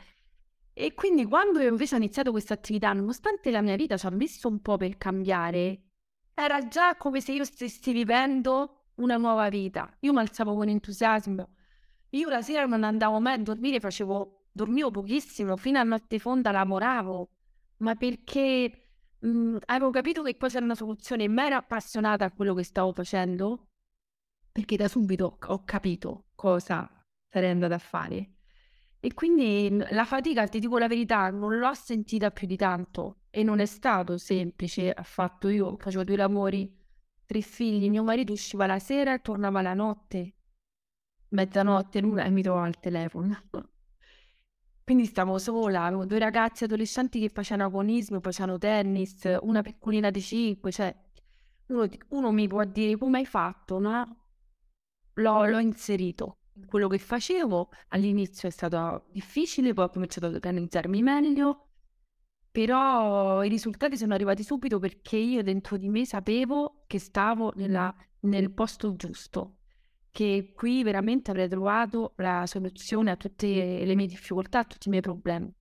E 0.72 0.94
quindi 0.94 1.26
quando 1.26 1.60
io 1.60 1.68
invece 1.68 1.94
ho 1.94 1.98
iniziato 1.98 2.30
questa 2.30 2.54
attività, 2.54 2.92
nonostante 2.94 3.50
la 3.50 3.60
mia 3.60 3.76
vita 3.76 3.98
ci 3.98 4.06
ha 4.06 4.10
messo 4.10 4.48
un 4.48 4.60
po' 4.60 4.78
per 4.78 4.96
cambiare, 4.96 5.82
era 6.32 6.66
già 6.66 6.96
come 6.96 7.20
se 7.20 7.32
io 7.32 7.44
stessi 7.44 7.92
vivendo 7.92 8.86
una 8.96 9.18
nuova 9.18 9.50
vita. 9.50 9.94
Io 10.00 10.12
mi 10.12 10.18
alzavo 10.20 10.54
con 10.54 10.68
entusiasmo. 10.68 11.50
Io 12.10 12.28
la 12.30 12.40
sera 12.40 12.64
non 12.64 12.84
andavo 12.84 13.20
mai 13.20 13.34
a 13.34 13.38
dormire, 13.38 13.80
facevo, 13.80 14.46
dormivo 14.50 14.90
pochissimo, 14.90 15.56
fino 15.56 15.78
a 15.78 15.82
notte 15.82 16.18
fonda 16.18 16.52
lavoravo, 16.52 17.28
ma 17.78 17.94
perché 17.96 18.88
mh, 19.18 19.28
mhmm, 19.28 19.58
avevo 19.66 19.90
capito 19.90 20.22
che 20.22 20.34
poi 20.36 20.48
c'era 20.48 20.64
una 20.64 20.74
soluzione 20.74 21.28
mi 21.28 21.42
ero 21.42 21.56
appassionata 21.56 22.24
a 22.24 22.32
quello 22.32 22.54
che 22.54 22.62
stavo 22.64 22.92
facendo, 22.92 23.66
perché 24.54 24.76
da 24.76 24.86
subito 24.86 25.38
ho 25.48 25.64
capito 25.64 26.26
cosa 26.36 26.88
sarei 27.28 27.50
andata 27.50 27.74
a 27.74 27.78
fare. 27.78 28.34
E 29.00 29.12
quindi 29.12 29.84
la 29.90 30.04
fatica, 30.04 30.46
ti 30.46 30.60
dico 30.60 30.78
la 30.78 30.86
verità, 30.86 31.28
non 31.30 31.58
l'ho 31.58 31.74
sentita 31.74 32.30
più 32.30 32.46
di 32.46 32.56
tanto 32.56 33.22
e 33.30 33.42
non 33.42 33.58
è 33.58 33.66
stato 33.66 34.16
semplice 34.16 34.92
affatto. 34.92 35.48
Io 35.48 35.76
facevo 35.76 36.04
due 36.04 36.14
lavori, 36.14 36.72
tre 37.26 37.40
figli, 37.40 37.90
mio 37.90 38.04
marito 38.04 38.32
usciva 38.32 38.66
la 38.66 38.78
sera 38.78 39.12
e 39.12 39.22
tornava 39.22 39.60
la 39.60 39.74
notte, 39.74 40.34
mezzanotte, 41.30 42.00
l'una 42.00 42.22
e 42.22 42.30
mi 42.30 42.42
trovava 42.42 42.66
al 42.66 42.78
telefono. 42.78 43.42
Quindi 44.84 45.06
stavo 45.06 45.36
sola, 45.38 45.82
avevo 45.82 46.06
due 46.06 46.20
ragazzi 46.20 46.62
adolescenti 46.62 47.18
che 47.18 47.28
facevano 47.28 47.66
agonismo, 47.66 48.20
facevano 48.20 48.56
tennis, 48.58 49.36
una 49.40 49.62
piccolina 49.62 50.10
di 50.10 50.20
cinque, 50.20 50.70
cioè 50.70 50.94
uno, 51.66 51.88
uno 52.10 52.30
mi 52.30 52.46
può 52.46 52.64
dire 52.64 52.96
come 52.96 53.18
hai 53.18 53.26
fatto, 53.26 53.80
no? 53.80 54.23
L'ho, 55.14 55.46
l'ho 55.46 55.58
inserito 55.58 56.38
quello 56.66 56.88
che 56.88 56.98
facevo 56.98 57.70
all'inizio 57.88 58.48
è 58.48 58.50
stato 58.50 59.06
difficile, 59.10 59.72
poi 59.72 59.84
ho 59.84 59.90
cominciato 59.90 60.26
ad 60.26 60.34
organizzarmi 60.34 61.02
meglio, 61.02 61.68
però 62.50 63.42
i 63.42 63.48
risultati 63.48 63.96
sono 63.96 64.14
arrivati 64.14 64.44
subito 64.44 64.78
perché 64.78 65.16
io 65.16 65.42
dentro 65.42 65.76
di 65.76 65.88
me 65.88 66.06
sapevo 66.06 66.84
che 66.86 67.00
stavo 67.00 67.52
nella, 67.56 67.94
nel 68.20 68.52
posto 68.52 68.94
giusto, 68.94 69.58
che 70.10 70.52
qui 70.54 70.84
veramente 70.84 71.32
avrei 71.32 71.48
trovato 71.48 72.12
la 72.16 72.46
soluzione 72.46 73.10
a 73.10 73.16
tutte 73.16 73.84
le 73.84 73.94
mie 73.96 74.06
difficoltà, 74.06 74.60
a 74.60 74.64
tutti 74.64 74.86
i 74.86 74.90
miei 74.90 75.02
problemi. 75.02 75.52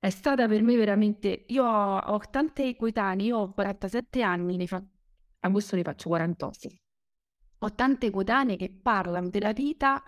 È 0.00 0.10
stata 0.10 0.46
per 0.46 0.62
me 0.62 0.76
veramente... 0.76 1.44
Io 1.48 1.64
ho, 1.64 1.98
ho 1.98 2.20
tante 2.30 2.74
coetanee, 2.76 3.26
io 3.26 3.38
ho 3.38 3.52
47 3.52 4.22
anni, 4.22 4.56
ne 4.56 4.66
fa... 4.66 4.82
agosto 5.40 5.74
ne 5.76 5.82
faccio 5.82 6.08
48 6.08 6.44
ho 7.60 7.74
tante 7.74 8.10
coetanee 8.10 8.56
che 8.56 8.70
parlano 8.70 9.28
della 9.28 9.52
vita 9.52 10.02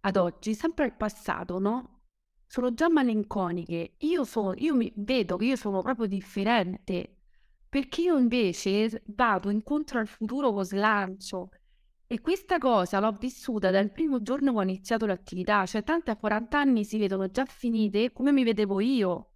ad 0.00 0.16
oggi, 0.16 0.54
sempre 0.54 0.84
al 0.84 0.96
passato, 0.96 1.58
no? 1.58 2.02
Sono 2.46 2.72
già 2.74 2.88
malinconiche. 2.88 3.94
Io, 3.98 4.24
sono, 4.24 4.54
io 4.56 4.74
mi 4.74 4.92
vedo 4.96 5.36
che 5.36 5.46
io 5.46 5.56
sono 5.56 5.82
proprio 5.82 6.06
differente, 6.06 7.16
perché 7.68 8.02
io 8.02 8.16
invece 8.18 9.02
vado 9.06 9.50
incontro 9.50 9.98
al 9.98 10.06
futuro 10.06 10.52
con 10.52 10.64
slancio. 10.64 11.50
E 12.08 12.20
questa 12.20 12.58
cosa 12.58 13.00
l'ho 13.00 13.12
vissuta 13.12 13.70
dal 13.70 13.90
primo 13.90 14.22
giorno 14.22 14.52
che 14.52 14.58
ho 14.58 14.62
iniziato 14.62 15.06
l'attività, 15.06 15.66
cioè 15.66 15.82
tante 15.82 16.12
a 16.12 16.16
40 16.16 16.58
anni 16.58 16.84
si 16.84 16.98
vedono 16.98 17.28
già 17.30 17.44
finite 17.44 18.12
come 18.12 18.30
mi 18.32 18.44
vedevo 18.44 18.80
io. 18.80 19.32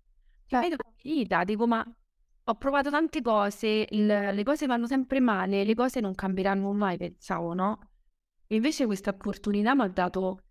Cioè, 0.47 0.61
vedo 0.61 0.77
finita, 0.97 1.43
dico 1.45 1.67
ma 1.67 1.85
ho 2.51 2.55
provato 2.57 2.91
tante 2.91 3.23
cose, 3.23 3.87
il, 3.91 4.07
le 4.07 4.43
cose 4.43 4.67
vanno 4.67 4.87
sempre 4.87 5.21
male, 5.21 5.65
le 5.65 5.75
cose 5.75 6.01
non 6.01 6.15
cambieranno 6.15 6.73
mai, 6.73 6.97
pensavo, 6.97 7.55
no? 7.55 7.91
Invece 8.49 8.87
questa 8.87 9.11
opportunità 9.11 9.75
mi 9.77 9.83
ha 9.83 9.89
dato, 9.89 10.43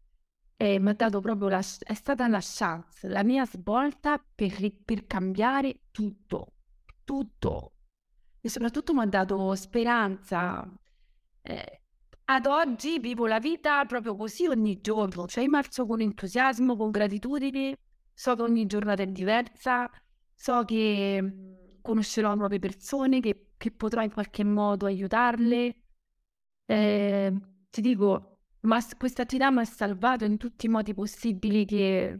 eh, 0.55 0.79
dato 0.79 1.19
proprio 1.19 1.49
la, 1.49 1.59
è 1.59 1.93
stata 1.93 2.27
la 2.29 2.39
chance, 2.41 3.07
la 3.09 3.23
mia 3.23 3.45
svolta 3.45 4.23
per, 4.33 4.55
per 4.85 5.05
cambiare 5.05 5.81
tutto, 5.91 6.53
tutto. 7.03 7.73
E 8.39 8.47
soprattutto 8.47 8.93
mi 8.93 9.01
ha 9.01 9.05
dato 9.05 9.53
speranza. 9.55 10.65
Eh, 11.41 11.81
ad 12.25 12.45
oggi 12.45 12.99
vivo 12.99 13.27
la 13.27 13.39
vita 13.39 13.83
proprio 13.83 14.15
così 14.15 14.47
ogni 14.47 14.79
giorno, 14.79 15.27
cioè 15.27 15.45
marzo 15.47 15.85
con 15.85 15.99
entusiasmo, 15.99 16.77
con 16.77 16.91
gratitudine, 16.91 17.77
so 18.13 18.35
che 18.35 18.41
ogni 18.41 18.65
giornata 18.67 19.03
è 19.03 19.07
diversa, 19.07 19.89
so 20.33 20.63
che 20.63 21.67
conoscerò 21.89 22.35
nuove 22.35 22.59
persone, 22.59 23.19
che, 23.19 23.53
che 23.57 23.71
potrò 23.71 24.03
in 24.03 24.11
qualche 24.11 24.43
modo 24.43 24.85
aiutarle. 24.85 25.75
Eh, 26.65 27.33
ti 27.71 27.81
dico, 27.81 28.41
ma 28.61 28.79
questa 28.95 29.23
attività 29.23 29.49
mi 29.49 29.61
ha 29.61 29.65
salvato 29.65 30.23
in 30.23 30.37
tutti 30.37 30.67
i 30.67 30.69
modi 30.69 30.93
possibili 30.93 31.65
che, 31.65 32.19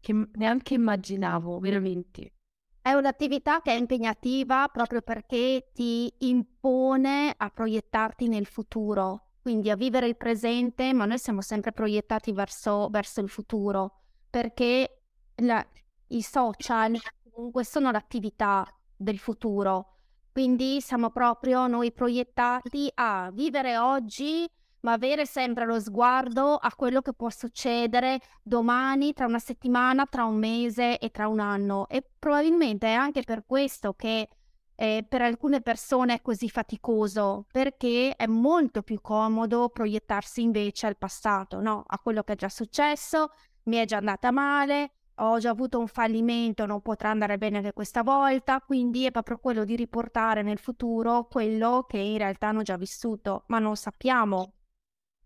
che 0.00 0.28
neanche 0.34 0.74
immaginavo, 0.74 1.58
veramente. 1.60 2.34
È 2.82 2.92
un'attività 2.92 3.62
che 3.62 3.72
è 3.72 3.78
impegnativa 3.78 4.68
proprio 4.68 5.00
perché 5.00 5.70
ti 5.72 6.12
impone 6.18 7.32
a 7.34 7.48
proiettarti 7.48 8.28
nel 8.28 8.44
futuro, 8.44 9.30
quindi 9.40 9.70
a 9.70 9.76
vivere 9.76 10.06
il 10.08 10.16
presente, 10.18 10.92
ma 10.92 11.06
noi 11.06 11.18
siamo 11.18 11.40
sempre 11.40 11.72
proiettati 11.72 12.32
verso, 12.32 12.88
verso 12.90 13.22
il 13.22 13.30
futuro, 13.30 14.02
perché 14.28 15.04
la, 15.36 15.66
i 16.08 16.20
social 16.20 16.98
comunque 17.30 17.64
sono 17.64 17.90
l'attività 17.90 18.66
del 18.96 19.18
futuro. 19.18 19.92
Quindi 20.32 20.80
siamo 20.80 21.10
proprio 21.10 21.66
noi 21.66 21.92
proiettati 21.92 22.90
a 22.94 23.30
vivere 23.32 23.78
oggi, 23.78 24.46
ma 24.80 24.92
avere 24.92 25.26
sempre 25.26 25.64
lo 25.64 25.80
sguardo 25.80 26.56
a 26.56 26.72
quello 26.74 27.00
che 27.00 27.14
può 27.14 27.30
succedere 27.30 28.20
domani, 28.42 29.12
tra 29.12 29.26
una 29.26 29.38
settimana, 29.38 30.04
tra 30.06 30.24
un 30.24 30.36
mese 30.36 30.98
e 30.98 31.10
tra 31.10 31.26
un 31.26 31.40
anno. 31.40 31.88
E 31.88 32.04
probabilmente 32.18 32.86
è 32.86 32.92
anche 32.92 33.22
per 33.22 33.44
questo 33.46 33.94
che 33.94 34.28
eh, 34.76 35.06
per 35.08 35.22
alcune 35.22 35.62
persone 35.62 36.14
è 36.14 36.20
così 36.20 36.48
faticoso, 36.48 37.46
perché 37.50 38.14
è 38.14 38.26
molto 38.26 38.82
più 38.82 39.00
comodo 39.00 39.70
proiettarsi 39.70 40.42
invece 40.42 40.86
al 40.86 40.98
passato, 40.98 41.60
no? 41.60 41.82
A 41.86 41.98
quello 41.98 42.22
che 42.22 42.34
è 42.34 42.36
già 42.36 42.50
successo, 42.50 43.30
mi 43.64 43.76
è 43.76 43.86
già 43.86 43.96
andata 43.96 44.30
male, 44.30 44.92
ho 45.18 45.38
già 45.38 45.50
avuto 45.50 45.78
un 45.78 45.86
fallimento, 45.86 46.66
non 46.66 46.82
potrà 46.82 47.10
andare 47.10 47.38
bene 47.38 47.58
anche 47.58 47.72
questa 47.72 48.02
volta, 48.02 48.60
quindi 48.60 49.06
è 49.06 49.10
proprio 49.10 49.38
quello 49.38 49.64
di 49.64 49.76
riportare 49.76 50.42
nel 50.42 50.58
futuro 50.58 51.26
quello 51.26 51.84
che 51.88 51.98
in 51.98 52.18
realtà 52.18 52.48
hanno 52.48 52.62
già 52.62 52.76
vissuto, 52.76 53.44
ma 53.48 53.58
non 53.58 53.76
sappiamo 53.76 54.52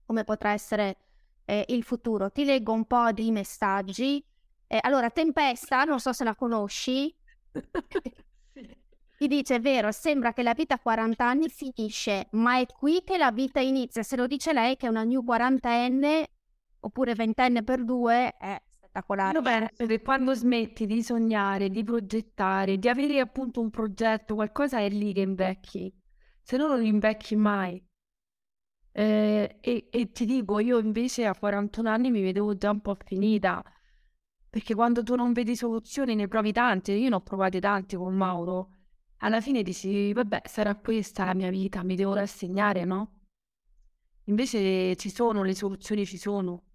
come 0.05 0.25
potrà 0.25 0.51
essere 0.51 0.97
eh, 1.45 1.65
il 1.69 1.83
futuro. 1.83 2.31
Ti 2.31 2.45
leggo 2.45 2.73
un 2.73 2.85
po' 2.85 3.11
di 3.13 3.31
messaggi. 3.31 4.25
Eh, 4.67 4.79
allora, 4.83 5.11
Tempesta, 5.11 5.85
non 5.85 5.99
so 5.99 6.13
se 6.13 6.25
la 6.25 6.35
conosci. 6.35 7.15
Ti 9.21 9.27
dice, 9.27 9.57
è 9.57 9.61
vero, 9.61 9.93
sembra 9.93 10.33
che 10.33 10.43
la 10.43 10.55
vita 10.55 10.77
a 10.77 10.81
40 10.81 11.25
anni 11.27 11.49
finisce, 11.49 12.29
ma 12.33 12.59
è 12.59 12.67
qui 12.67 13.03
che 13.05 13.19
la 13.19 13.31
vita 13.33 13.61
inizia. 13.61 14.03
Se 14.03 14.17
lo 14.17 14.27
dice 14.27 14.53
lei 14.53 14.77
che 14.77 14.87
è 14.87 14.89
una 14.89 15.05
new 15.05 15.23
quarantenne 15.23 16.31
oppure 16.81 17.15
ventenne 17.15 17.63
per 17.63 17.85
due, 17.85 18.35
eh, 18.41 18.63
spettacolare. 18.91 19.39
Io 19.39 19.43
penso 19.43 19.87
che 19.87 20.03
quando 20.03 20.35
smetti 20.35 20.87
di 20.87 21.03
sognare, 21.03 21.71
di 21.71 21.83
progettare, 21.85 22.79
di 22.79 22.89
avere 22.89 23.21
appunto 23.21 23.61
un 23.61 23.71
progetto, 23.71 24.35
qualcosa 24.35 24.81
è 24.81 24.89
lì 24.91 25.13
che 25.13 25.21
invecchi, 25.21 25.93
se 26.43 26.57
no 26.57 26.67
non 26.67 26.85
invecchi 26.85 27.37
mai. 27.37 27.83
Eh, 28.93 29.59
e, 29.61 29.89
e, 29.91 30.11
ti 30.11 30.25
dico, 30.27 30.59
io 30.59 30.79
invece 30.79 31.25
a 31.25 31.37
41 31.37 31.89
anni 31.89 32.11
mi 32.11 32.21
vedevo 32.21 32.57
già 32.57 32.71
un 32.71 32.81
po' 32.81 32.97
finita, 33.05 33.63
perché 34.49 34.75
quando 34.75 35.05
tu 35.05 35.15
non 35.15 35.33
vedi 35.33 35.55
soluzioni 35.55 36.17
ne 36.17 36.27
provi 36.27 36.53
tante, 36.53 36.93
io 36.93 37.09
ne 37.09 37.15
ho 37.15 37.21
provate 37.21 37.61
tante 37.61 37.97
con 37.97 38.15
Mauro, 38.15 38.71
alla 39.19 39.41
fine 39.41 39.63
dici, 39.63 40.13
vabbè, 40.13 40.43
sarà 40.47 40.75
questa 40.75 41.25
la 41.25 41.35
mia 41.35 41.51
vita, 41.51 41.85
mi 41.85 41.95
devo 41.95 42.15
rassegnare, 42.15 42.85
no? 42.85 43.19
Invece 44.25 44.97
ci 44.97 45.11
sono, 45.11 45.43
le 45.43 45.55
soluzioni 45.55 46.07
ci 46.07 46.17
sono. 46.17 46.70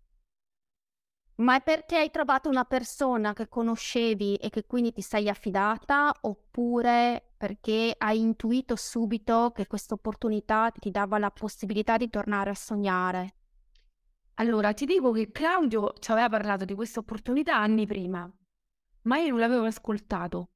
Ma 1.38 1.58
è 1.58 1.62
perché 1.62 1.98
hai 1.98 2.12
trovato 2.12 2.48
una 2.48 2.63
persona 2.63 3.34
che 3.34 3.50
conoscevi 3.50 4.36
e 4.36 4.50
che 4.50 4.65
quindi 4.65 4.94
ti 4.94 5.01
sei 5.01 5.27
affidata 5.27 6.13
oppure 6.22 7.34
perché 7.36 7.94
hai 7.98 8.20
intuito 8.20 8.77
subito 8.77 9.51
che 9.54 9.68
questa 9.68 9.96
opportunità 9.96 10.72
ti 10.72 10.92
dava 10.92 11.18
la 11.18 11.32
possibilità 11.32 11.98
di 11.98 12.10
tornare 12.10 12.51
a 12.51 12.56
sognare? 12.56 13.36
Allora, 14.36 14.74
ti 14.74 14.86
dico 14.86 15.12
che 15.12 15.32
Claudio 15.32 15.94
ci 16.00 16.12
aveva 16.12 16.30
parlato 16.30 16.63
di 16.63 16.74
questa 16.74 17.00
opportunità 17.00 17.58
anni 17.58 17.86
prima, 17.86 18.30
ma 19.04 19.18
io 19.18 19.30
non 19.30 19.39
l'avevo 19.39 19.65
ascoltato 19.65 20.50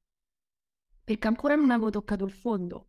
perché 1.09 1.27
ancora 1.27 1.55
non 1.55 1.71
avevo 1.71 1.89
toccato 1.89 2.24
il 2.24 2.31
fondo. 2.31 2.88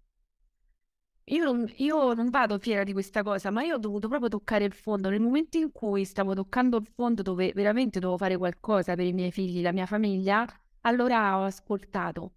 Io 1.31 1.45
non, 1.45 1.73
io 1.77 2.13
non 2.13 2.29
vado 2.29 2.59
fiera 2.59 2.83
di 2.83 2.93
questa 2.93 3.23
cosa, 3.23 3.51
ma 3.51 3.63
io 3.63 3.77
ho 3.77 3.79
dovuto 3.79 4.09
proprio 4.09 4.29
toccare 4.29 4.65
il 4.65 4.73
fondo. 4.73 5.09
Nel 5.11 5.21
momento 5.21 5.59
in 5.59 5.71
cui 5.71 6.05
stavo 6.05 6.35
toccando 6.35 6.79
il 6.79 6.89
fondo 6.93 7.23
dove 7.23 7.53
veramente 7.55 8.01
dovevo 8.01 8.19
fare 8.19 8.37
qualcosa 8.37 8.97
per 8.97 9.07
i 9.07 9.13
miei 9.13 9.31
figli, 9.31 9.63
la 9.63 9.71
mia 9.71 9.87
famiglia, 9.87 10.45
allora 10.81 11.39
ho 11.39 11.45
ascoltato. 11.45 12.33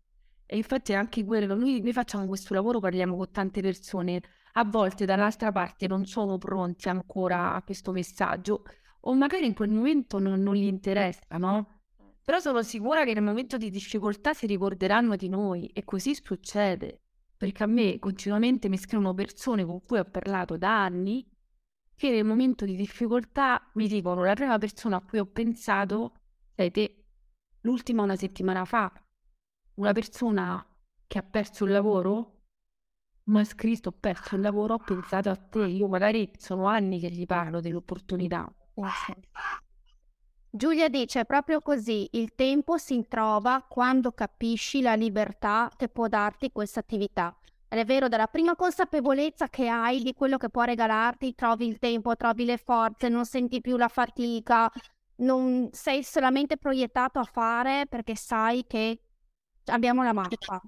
E 0.45 0.57
infatti 0.57 0.93
anche 0.93 1.25
quello, 1.25 1.55
noi, 1.55 1.81
noi 1.81 1.91
facciamo 1.91 2.27
questo 2.27 2.53
lavoro, 2.53 2.79
parliamo 2.79 3.17
con 3.17 3.31
tante 3.31 3.61
persone, 3.61 4.21
a 4.53 4.63
volte 4.63 5.05
dall'altra 5.05 5.51
parte 5.51 5.87
non 5.87 6.05
sono 6.05 6.37
pronti 6.37 6.87
ancora 6.87 7.55
a 7.55 7.63
questo 7.63 7.91
messaggio, 7.91 8.63
o 9.01 9.15
magari 9.15 9.47
in 9.47 9.55
quel 9.55 9.71
momento 9.71 10.19
non, 10.19 10.39
non 10.43 10.53
gli 10.53 10.65
interessa, 10.65 11.37
no? 11.39 11.79
Però 12.23 12.37
sono 12.37 12.61
sicura 12.61 13.03
che 13.05 13.15
nel 13.15 13.23
momento 13.23 13.57
di 13.57 13.71
difficoltà 13.71 14.33
si 14.33 14.45
ricorderanno 14.45 15.15
di 15.15 15.29
noi 15.29 15.65
e 15.73 15.83
così 15.83 16.13
succede 16.13 17.02
perché 17.43 17.63
a 17.63 17.65
me 17.65 17.99
continuamente 17.99 18.69
mi 18.69 18.77
scrivono 18.77 19.13
persone 19.13 19.65
con 19.65 19.83
cui 19.83 19.97
ho 19.99 20.05
parlato 20.05 20.55
da 20.55 20.81
anni 20.81 21.29
che 21.93 22.09
nel 22.09 22.23
momento 22.23 22.63
di 22.63 22.73
difficoltà 22.73 23.69
mi 23.73 23.89
dicono 23.89 24.23
la 24.23 24.33
prima 24.33 24.57
persona 24.57 24.95
a 24.95 25.01
cui 25.01 25.19
ho 25.19 25.25
pensato 25.25 26.13
sei 26.55 26.71
te. 26.71 27.03
L'ultima 27.59 28.01
una 28.01 28.15
settimana 28.15 28.63
fa, 28.63 28.89
una 29.73 29.91
persona 29.91 30.65
che 31.05 31.17
ha 31.17 31.21
perso 31.21 31.65
il 31.65 31.71
lavoro 31.71 32.43
mi 33.25 33.41
ha 33.41 33.43
scritto 33.43 33.89
ho 33.89 33.91
perso 33.91 34.35
il 34.35 34.41
lavoro, 34.41 34.75
ho 34.75 34.79
pensato 34.79 35.29
a 35.29 35.35
te. 35.35 35.65
Io 35.65 35.89
magari 35.89 36.31
sono 36.37 36.67
anni 36.67 36.97
che 36.97 37.09
gli 37.09 37.25
parlo 37.25 37.59
dell'opportunità. 37.59 38.49
Giulia 40.55 40.87
dice 40.87 41.25
proprio 41.25 41.61
così, 41.61 42.07
il 42.11 42.35
tempo 42.35 42.77
si 42.77 43.07
trova 43.07 43.65
quando 43.67 44.11
capisci 44.11 44.81
la 44.81 44.93
libertà 44.93 45.67
che 45.75 45.89
può 45.89 46.07
darti 46.07 46.51
questa 46.51 46.79
attività. 46.79 47.35
È 47.67 47.83
vero, 47.85 48.07
dalla 48.07 48.27
prima 48.27 48.55
consapevolezza 48.55 49.49
che 49.49 49.67
hai 49.67 50.03
di 50.03 50.13
quello 50.13 50.37
che 50.37 50.51
può 50.51 50.61
regalarti, 50.61 51.33
trovi 51.33 51.65
il 51.65 51.79
tempo, 51.79 52.15
trovi 52.15 52.45
le 52.45 52.57
forze, 52.57 53.09
non 53.09 53.25
senti 53.25 53.61
più 53.61 53.77
la 53.77 53.87
fatica, 53.87 54.71
non 55.21 55.69
sei 55.71 56.03
solamente 56.03 56.57
proiettato 56.57 57.17
a 57.17 57.23
fare 57.23 57.87
perché 57.89 58.15
sai 58.15 58.63
che 58.67 59.01
abbiamo 59.65 60.03
la 60.03 60.13
mappa. 60.13 60.61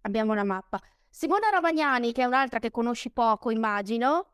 Abbiamo 0.00 0.34
la 0.34 0.42
mappa. 0.42 0.80
Simona 1.08 1.48
Ravagnani, 1.48 2.10
che 2.10 2.22
è 2.22 2.24
un'altra 2.24 2.58
che 2.58 2.72
conosci 2.72 3.12
poco, 3.12 3.50
immagino, 3.50 4.31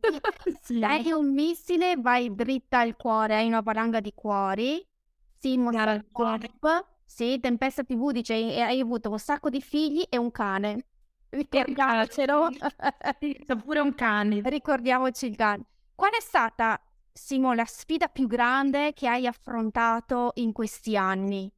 sì. 0.62 0.82
Hai 0.82 1.12
un 1.12 1.32
missile, 1.32 1.96
vai 1.96 2.34
dritta 2.34 2.80
al 2.80 2.96
cuore, 2.96 3.36
hai 3.36 3.46
una 3.46 3.60
valanga 3.60 4.00
di 4.00 4.12
cuori. 4.14 4.84
Simon 5.38 6.04
sì, 7.04 7.40
Tempesta 7.40 7.82
TV 7.82 8.12
dice 8.12 8.34
hai 8.34 8.78
avuto 8.78 9.10
un 9.10 9.18
sacco 9.18 9.50
di 9.50 9.60
figli 9.60 10.04
e 10.08 10.16
un 10.16 10.30
cane. 10.30 10.86
Ricordiamocelo. 11.30 12.48
C'è 13.18 13.56
pure 13.56 13.80
un 13.80 13.94
cane. 13.94 14.40
Ricordiamoci 14.44 15.26
il 15.26 15.36
cane. 15.36 15.64
Qual 15.94 16.12
è 16.12 16.20
stata, 16.20 16.80
Simo, 17.12 17.52
la 17.52 17.64
sfida 17.64 18.06
più 18.06 18.28
grande 18.28 18.92
che 18.92 19.08
hai 19.08 19.26
affrontato 19.26 20.30
in 20.34 20.52
questi 20.52 20.96
anni? 20.96 21.50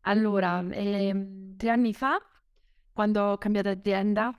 Allora, 0.00 0.64
eh, 0.70 1.54
tre 1.56 1.70
anni 1.70 1.94
fa, 1.94 2.20
quando 2.92 3.22
ho 3.22 3.38
cambiato 3.38 3.68
azienda, 3.68 4.36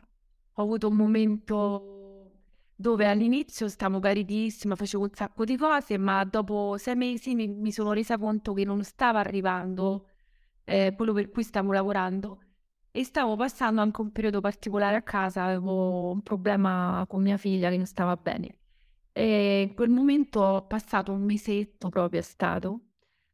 ho 0.54 0.62
avuto 0.62 0.90
un 0.90 0.96
momento 0.96 1.97
dove 2.80 3.08
all'inizio 3.08 3.68
stavo 3.68 4.00
caritissima, 4.00 4.76
facevo 4.76 5.04
un 5.04 5.10
sacco 5.14 5.44
di 5.46 5.58
cose, 5.58 5.98
ma 5.98 6.24
dopo 6.26 6.78
sei 6.78 6.96
mesi 6.96 7.34
mi, 7.36 7.48
mi 7.48 7.72
sono 7.72 7.92
resa 7.92 8.18
conto 8.20 8.54
che 8.54 8.64
non 8.66 8.84
stava 8.84 9.20
arrivando 9.20 10.10
eh, 10.64 10.94
quello 10.96 11.14
per 11.14 11.30
cui 11.30 11.44
stavo 11.44 11.72
lavorando. 11.72 12.42
E 12.92 13.04
stavo 13.04 13.36
passando 13.36 13.82
anche 13.82 14.02
un 14.02 14.12
periodo 14.12 14.42
particolare 14.42 14.96
a 14.96 15.02
casa, 15.04 15.46
avevo 15.46 16.12
un 16.12 16.22
problema 16.22 17.06
con 17.08 17.22
mia 17.22 17.38
figlia 17.38 17.70
che 17.70 17.78
non 17.78 17.86
stava 17.86 18.16
bene. 18.16 18.58
E 19.12 19.62
in 19.70 19.74
quel 19.76 19.90
momento 19.90 20.42
ho 20.42 20.68
passato 20.68 21.12
un 21.12 21.24
mesetto 21.24 21.90
proprio 21.90 22.20
a 22.22 22.24
stato 22.24 22.82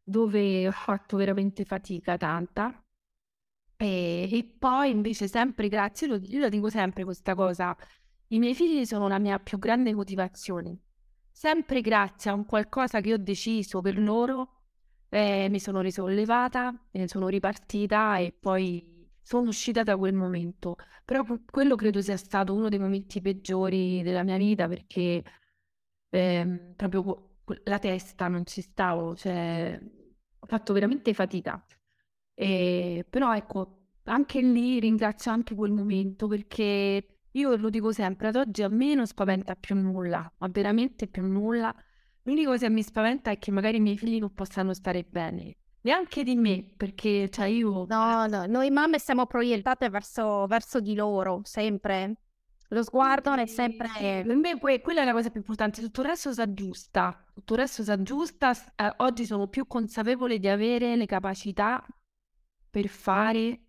dove 0.04 0.68
ho 0.68 0.72
fatto 0.72 1.18
veramente 1.18 1.66
fatica 1.66 2.18
tanta. 2.18 2.82
E, 3.78 4.30
e 4.32 4.56
poi 4.58 4.92
invece 4.92 5.28
sempre 5.28 5.68
grazie, 5.68 6.08
io, 6.08 6.20
io 6.22 6.40
lo 6.40 6.50
dico 6.50 6.70
sempre 6.70 7.04
questa 7.04 7.36
cosa, 7.36 7.76
i 8.34 8.40
miei 8.40 8.56
figli 8.56 8.86
sono 8.86 9.08
la 9.08 9.20
mia 9.20 9.40
più 9.40 9.60
grande 9.60 9.94
motivazione. 9.94 10.80
Sempre 11.32 11.82
grazie 11.82 12.32
a 12.32 12.34
un 12.34 12.46
qualcosa 12.46 13.00
che 13.00 13.14
ho 13.14 13.18
deciso 13.18 13.82
per 13.82 14.00
loro, 14.00 14.62
eh, 15.10 15.48
mi 15.50 15.60
sono 15.60 15.82
risollevata, 15.82 16.74
ne 16.92 17.08
sono 17.08 17.28
ripartita 17.28 18.18
e 18.18 18.32
poi 18.32 19.08
sono 19.22 19.50
uscita 19.50 19.84
da 19.84 19.98
quel 19.98 20.14
momento. 20.16 20.78
Però 21.06 21.24
quello 21.46 21.76
credo 21.76 22.02
sia 22.02 22.18
stato 22.18 22.54
uno 22.56 22.70
dei 22.70 22.80
momenti 22.80 23.22
peggiori 23.22 24.02
della 24.02 24.24
mia 24.24 24.38
vita 24.38 24.68
perché 24.68 25.24
eh, 26.10 26.74
proprio 26.76 27.36
la 27.66 27.78
testa 27.78 28.28
non 28.28 28.46
ci 28.46 28.62
stavo, 28.62 29.16
cioè 29.16 29.80
ho 30.40 30.46
fatto 30.48 30.74
veramente 30.74 31.14
fatica. 31.14 31.64
E, 32.34 33.06
però 33.08 33.36
ecco, 33.36 33.90
anche 34.06 34.42
lì 34.42 34.80
ringrazio 34.80 35.32
anche 35.32 35.54
quel 35.54 35.72
momento 35.72 36.28
perché 36.28 37.13
io 37.34 37.56
lo 37.56 37.70
dico 37.70 37.92
sempre, 37.92 38.28
ad 38.28 38.36
oggi 38.36 38.64
a 38.64 38.70
me 38.70 38.94
non 38.94 39.08
spaventa 39.08 39.56
più 39.56 39.76
nulla, 39.76 40.32
ma 40.38 40.48
veramente 40.52 41.08
più 41.08 41.24
nulla. 41.24 41.74
L'unica 42.24 42.50
cosa 42.50 42.68
che 42.68 42.74
mi 42.74 42.84
spaventa 42.84 43.32
è 43.32 43.38
che 43.38 43.52
magari 43.52 43.78
i 43.78 43.80
miei 43.80 43.98
figli 43.98 44.20
non 44.20 44.34
possano 44.34 44.74
stare 44.74 45.04
bene. 45.04 45.58
Neanche 45.82 46.24
di 46.24 46.36
me, 46.36 46.64
perché 46.78 47.30
cioè 47.30 47.48
io... 47.48 47.86
No, 47.90 48.28
no, 48.28 48.46
noi 48.46 48.70
mamme 48.70 49.00
siamo 49.00 49.26
proiettate 49.26 49.90
verso, 49.90 50.46
verso 50.48 50.80
di 50.80 50.96
loro, 50.96 51.42
sempre. 51.44 52.18
Lo 52.70 52.84
sguardo 52.84 53.34
è 53.34 53.46
sempre... 53.48 53.90
Per 54.26 54.36
me 54.36 54.58
que- 54.60 54.82
quella 54.82 55.02
è 55.02 55.06
la 55.06 55.12
cosa 55.12 55.30
più 55.30 55.40
importante, 55.40 55.82
tutto 55.82 56.02
il 56.02 56.08
resto 56.08 56.32
si 56.32 56.40
aggiusta, 56.40 57.26
tutto 57.34 57.54
il 57.54 57.60
resto 57.60 57.84
si 57.84 57.92
aggiusta. 57.92 58.52
Eh, 58.76 58.94
oggi 58.98 59.26
sono 59.26 59.48
più 59.48 59.68
consapevole 59.68 60.40
di 60.40 60.48
avere 60.48 60.96
le 60.96 61.06
capacità 61.06 61.86
per 62.70 62.88
fare 62.88 63.63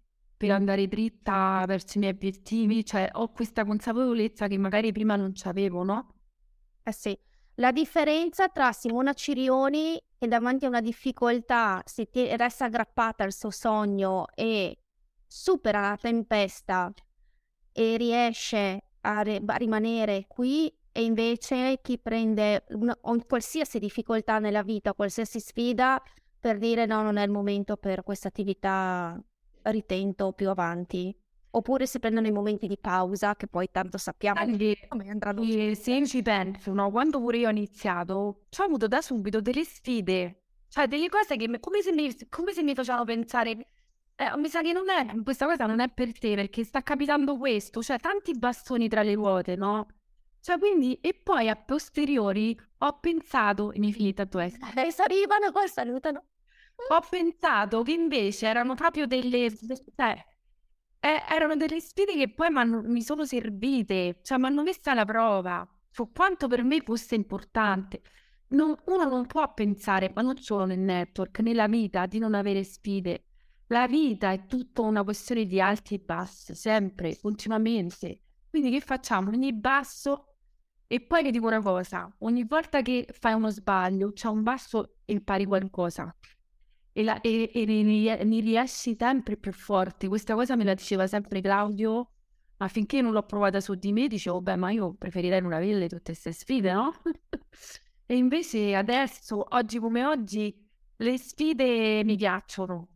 per 0.45 0.55
andare 0.55 0.87
dritta 0.87 1.65
verso 1.67 1.97
i 1.97 2.01
miei 2.01 2.13
obiettivi, 2.13 2.85
cioè 2.85 3.09
ho 3.13 3.31
questa 3.33 3.65
consapevolezza 3.65 4.47
che 4.47 4.59
magari 4.59 4.93
prima 4.93 5.17
non 5.17 5.33
c'avevo, 5.33 5.83
no? 5.83 6.15
Eh 6.83 6.93
sì, 6.93 7.19
la 7.55 7.73
differenza 7.73 8.49
tra 8.49 8.71
Simona 8.73 9.15
Cirioni 9.15 9.99
che 10.19 10.29
davanti 10.29 10.67
a 10.67 10.69
una 10.69 10.83
difficoltà 10.83 11.83
si 11.87 12.09
t- 12.11 12.35
resta 12.37 12.67
aggrappata 12.67 13.25
al 13.25 13.33
suo 13.33 13.51
sogno 13.51 14.27
e 14.35 14.77
supera 15.27 15.81
la 15.81 15.97
tempesta 15.97 16.93
e 17.73 17.97
riesce 17.97 18.85
a, 19.01 19.23
re- 19.23 19.43
a 19.45 19.57
rimanere 19.57 20.27
qui 20.29 20.71
e 20.93 21.05
invece 21.05 21.81
chi 21.83 21.99
prende 21.99 22.67
una, 22.69 22.95
qualsiasi 23.27 23.79
difficoltà 23.79 24.39
nella 24.39 24.63
vita, 24.63 24.93
qualsiasi 24.93 25.41
sfida 25.41 26.01
per 26.39 26.59
dire 26.59 26.85
no, 26.85 27.03
non 27.03 27.17
è 27.17 27.25
il 27.25 27.31
momento 27.31 27.79
per 27.79 28.03
questa 28.03 28.29
attività 28.29 29.19
ritento 29.64 30.33
più 30.33 30.48
avanti. 30.50 31.14
Oppure 31.50 31.87
si 31.87 32.00
prendono 32.00 32.27
i 32.27 32.33
momenti 32.33 32.66
di 32.66 32.77
pausa, 32.77 33.37
che 33.37 33.46
poi 33.46 33.70
tanto 33.70 33.96
sappiamo 33.96 34.40
Anche, 34.40 34.87
come 34.88 35.09
andranno. 35.09 35.42
E 35.42 35.77
se 35.77 36.05
ci 36.05 36.20
penso, 36.20 36.72
no? 36.72 36.90
quando 36.90 37.20
pure 37.20 37.38
io 37.38 37.46
ho 37.46 37.50
iniziato, 37.53 38.12
ho 38.14 38.62
avuto 38.62 38.88
da 38.88 39.00
subito 39.00 39.40
delle 39.40 39.62
sfide, 39.62 40.42
cioè 40.68 40.88
delle 40.88 41.09
cose 41.09 41.37
che 41.37 41.61
come 41.61 41.81
se 41.81 41.92
mi, 41.92 42.12
come 42.29 42.53
se 42.53 42.64
mi 42.64 42.74
facevano 42.74 43.05
pensare, 43.05 43.50
eh, 44.16 44.37
mi 44.37 44.48
sa 44.48 44.62
che 44.62 44.72
non 44.72 44.88
è, 44.88 45.22
questa 45.22 45.46
cosa 45.46 45.66
non 45.66 45.79
è 45.79 45.88
per 45.88 46.18
te, 46.18 46.35
perché 46.35 46.64
sta 46.64 46.83
capitando 46.83 47.37
questo, 47.37 47.81
cioè 47.83 47.98
tanti 47.98 48.37
bastoni 48.37 48.88
tra 48.88 49.03
le 49.03 49.14
ruote, 49.14 49.55
no? 49.55 49.87
Cioè, 50.40 50.59
quindi, 50.59 50.98
e 51.00 51.14
poi 51.14 51.48
a 51.48 51.57
posteriori 51.57 52.59
ho 52.79 52.98
pensato, 52.98 53.72
i 53.72 53.79
miei 53.79 53.92
figli 53.92 54.12
tatuati, 54.12 54.59
eh, 54.77 54.94
arrivano, 54.98 55.50
poi 55.53 55.68
salutano. 55.68 56.24
Ho 56.89 57.01
pensato 57.09 57.83
che 57.83 57.93
invece 57.93 58.47
erano 58.47 58.75
proprio 58.75 59.07
delle... 59.07 59.51
Cioè, 59.97 60.25
eh, 61.01 61.23
erano 61.29 61.57
delle 61.57 61.81
sfide 61.81 62.15
che 62.15 62.33
poi 62.33 62.49
mi 62.85 63.03
sono 63.03 63.25
servite, 63.27 64.21
cioè 64.23 64.39
mi 64.39 64.47
hanno 64.47 64.63
messa 64.63 64.93
alla 64.93 65.05
prova 65.05 65.69
su 65.91 66.11
quanto 66.13 66.49
per 66.49 66.63
me 66.65 66.81
fosse 66.83 67.15
importante. 67.15 68.03
Non, 68.49 68.75
uno 68.87 69.05
non 69.09 69.27
può 69.27 69.53
pensare, 69.53 70.11
ma 70.15 70.23
non 70.23 70.37
solo 70.39 70.65
nel 70.65 70.79
network, 70.79 71.41
nella 71.41 71.67
vita, 71.69 72.07
di 72.07 72.19
non 72.19 72.35
avere 72.35 72.65
sfide. 72.65 73.25
La 73.69 73.87
vita 73.87 74.31
è 74.33 74.47
tutta 74.47 74.83
una 74.83 75.03
questione 75.05 75.47
di 75.47 75.61
alti 75.61 75.95
e 75.95 75.99
bassi, 75.99 76.55
sempre, 76.55 77.19
continuamente. 77.21 78.21
Quindi 78.49 78.71
che 78.71 78.81
facciamo? 78.81 79.31
Ogni 79.31 79.53
basso 79.53 80.27
E 80.87 81.01
poi 81.01 81.23
vi 81.23 81.31
dico 81.31 81.47
una 81.47 81.61
cosa, 81.63 82.15
ogni 82.21 82.45
volta 82.45 82.83
che 82.83 83.07
fai 83.13 83.33
uno 83.35 83.51
sbaglio, 83.51 84.13
c'è 84.13 84.29
un 84.29 84.43
basso, 84.43 84.97
impari 85.07 85.45
qualcosa. 85.45 86.15
E, 86.97 87.03
la, 87.03 87.21
e, 87.21 87.51
e 87.53 87.65
ne, 87.67 88.41
riesci 88.41 88.97
sempre 88.97 89.37
più 89.37 89.53
forte. 89.53 90.07
Questa 90.07 90.35
cosa 90.35 90.55
me 90.55 90.63
la 90.63 90.75
diceva 90.75 91.09
sempre 91.09 91.41
Claudio, 91.41 92.13
ma 92.59 92.69
finché 92.69 93.01
non 93.01 93.11
l'ho 93.11 93.25
provata 93.25 93.61
su 93.61 93.75
di 93.75 93.93
me, 93.93 94.07
dicevo, 94.07 94.41
beh, 94.41 94.55
ma 94.55 94.71
io 94.71 94.95
preferirei 94.95 95.41
non 95.41 95.53
averle 95.53 95.89
tutte 95.89 96.13
queste 96.13 96.31
sfide, 96.31 96.73
no? 96.73 96.93
e 98.07 98.17
invece 98.17 98.77
adesso, 98.77 99.45
oggi 99.57 99.81
come 99.81 100.05
oggi, 100.05 100.57
le 100.99 101.19
sfide 101.19 102.05
mi 102.05 102.17
piacciono. 102.17 102.89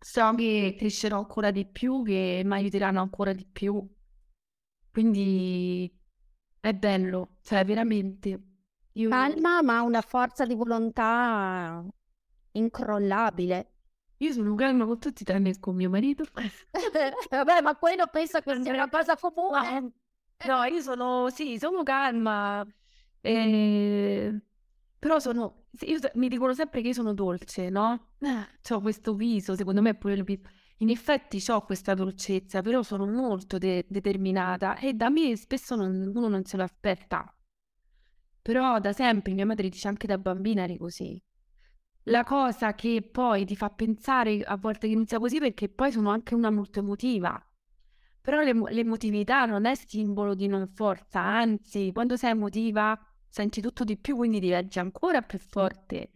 So 0.00 0.34
che 0.34 0.74
crescerò 0.76 1.18
ancora 1.18 1.52
di 1.52 1.66
più, 1.66 2.02
che 2.02 2.42
mi 2.44 2.52
aiuteranno 2.54 3.00
ancora 3.00 3.32
di 3.32 3.46
più. 3.46 3.88
Quindi 4.90 5.90
è 6.58 6.74
bello, 6.74 7.36
cioè 7.42 7.64
veramente. 7.64 8.42
Io... 8.92 9.08
Calma, 9.08 9.62
ma 9.62 9.82
una 9.82 10.00
forza 10.00 10.44
di 10.44 10.54
volontà 10.54 11.84
incrollabile. 12.54 13.70
Io 14.18 14.32
sono 14.32 14.54
calma 14.54 14.84
con 14.86 14.98
tutti 14.98 15.24
tranne 15.24 15.58
con 15.58 15.74
mio 15.76 15.90
marito. 15.90 16.24
Vabbè, 17.30 17.60
ma 17.62 17.76
quello 17.76 18.06
penso 18.08 18.40
che 18.40 18.60
sia 18.62 18.72
una 18.72 18.88
cosa 18.88 19.16
comune. 19.16 19.92
No, 20.46 20.64
io 20.64 20.80
sono, 20.80 21.30
sì, 21.30 21.58
sono 21.58 21.82
calma. 21.82 22.66
Eh, 23.20 24.40
però 24.98 25.18
sono, 25.18 25.66
io, 25.80 25.98
mi 26.14 26.28
dicono 26.28 26.54
sempre 26.54 26.80
che 26.82 26.88
io 26.88 26.94
sono 26.94 27.14
dolce, 27.14 27.70
no? 27.70 28.12
Ho 28.70 28.80
questo 28.80 29.14
viso, 29.14 29.54
secondo 29.54 29.82
me 29.82 29.90
è 29.90 29.94
pure 29.94 30.14
il 30.14 30.24
viso. 30.24 30.42
In 30.78 30.90
effetti 30.90 31.42
ho 31.50 31.64
questa 31.64 31.94
dolcezza, 31.94 32.60
però 32.62 32.82
sono 32.82 33.06
molto 33.06 33.58
de- 33.58 33.86
determinata 33.88 34.76
e 34.78 34.94
da 34.94 35.08
me 35.10 35.36
spesso 35.36 35.76
non, 35.76 36.12
uno 36.14 36.28
non 36.28 36.44
se 36.44 36.56
lo 36.56 36.64
aspetta. 36.64 37.34
Però 38.42 38.78
da 38.78 38.92
sempre, 38.92 39.32
mia 39.32 39.44
madre 39.46 39.68
dice 39.68 39.88
anche 39.88 40.06
da 40.06 40.18
bambina 40.18 40.62
eri 40.62 40.76
così. 40.76 41.20
La 42.04 42.22
cosa 42.24 42.74
che 42.74 43.02
poi 43.02 43.44
ti 43.46 43.56
fa 43.56 43.70
pensare 43.70 44.42
a 44.42 44.56
volte 44.56 44.86
che 44.86 44.92
inizia 44.92 45.18
così 45.18 45.38
perché 45.38 45.68
poi 45.68 45.90
sono 45.90 46.10
anche 46.10 46.34
una 46.34 46.50
molto 46.50 46.80
emotiva. 46.80 47.42
Però 48.20 48.40
l'em- 48.40 48.68
l'emotività 48.70 49.46
non 49.46 49.64
è 49.64 49.74
simbolo 49.74 50.34
di 50.34 50.46
non 50.46 50.66
forza, 50.68 51.20
anzi, 51.20 51.90
quando 51.92 52.16
sei 52.16 52.30
emotiva 52.32 52.98
senti 53.28 53.60
tutto 53.60 53.84
di 53.84 53.96
più, 53.96 54.16
quindi 54.16 54.38
diventi 54.40 54.78
ancora 54.78 55.22
più 55.22 55.38
forte. 55.38 56.10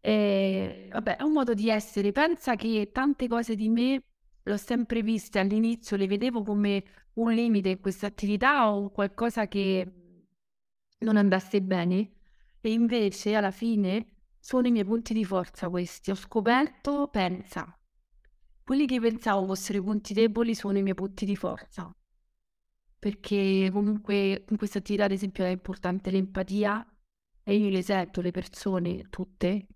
E, 0.00 0.88
vabbè, 0.90 1.16
è 1.16 1.22
un 1.22 1.32
modo 1.32 1.54
di 1.54 1.68
essere. 1.70 2.12
Pensa 2.12 2.56
che 2.56 2.90
tante 2.92 3.28
cose 3.28 3.54
di 3.54 3.68
me 3.68 4.02
l'ho 4.42 4.56
sempre 4.56 5.02
viste 5.02 5.38
all'inizio, 5.38 5.96
le 5.96 6.06
vedevo 6.06 6.42
come 6.42 6.82
un 7.14 7.32
limite 7.32 7.70
in 7.70 7.80
questa 7.80 8.06
attività 8.06 8.72
o 8.72 8.90
qualcosa 8.90 9.48
che 9.48 9.86
non 11.00 11.16
andasse 11.16 11.60
bene. 11.62 12.12
E 12.60 12.72
invece 12.72 13.34
alla 13.34 13.50
fine 13.50 14.06
sono 14.40 14.66
i 14.66 14.70
miei 14.70 14.84
punti 14.84 15.14
di 15.14 15.24
forza 15.24 15.68
questi. 15.68 16.10
Ho 16.10 16.14
scoperto, 16.14 17.08
pensa, 17.08 17.78
quelli 18.64 18.86
che 18.86 19.00
pensavo 19.00 19.46
fossero 19.46 19.78
i 19.78 19.82
punti 19.82 20.14
deboli 20.14 20.54
sono 20.54 20.78
i 20.78 20.82
miei 20.82 20.94
punti 20.94 21.24
di 21.24 21.36
forza. 21.36 21.94
Perché 22.98 23.70
comunque 23.72 24.44
in 24.48 24.56
questa 24.56 24.78
attività, 24.78 25.04
ad 25.04 25.12
esempio, 25.12 25.44
è 25.44 25.48
importante 25.48 26.10
l'empatia 26.10 26.84
e 27.42 27.56
io 27.56 27.70
le 27.70 27.82
sento 27.82 28.20
le 28.20 28.30
persone 28.30 29.08
tutte 29.08 29.66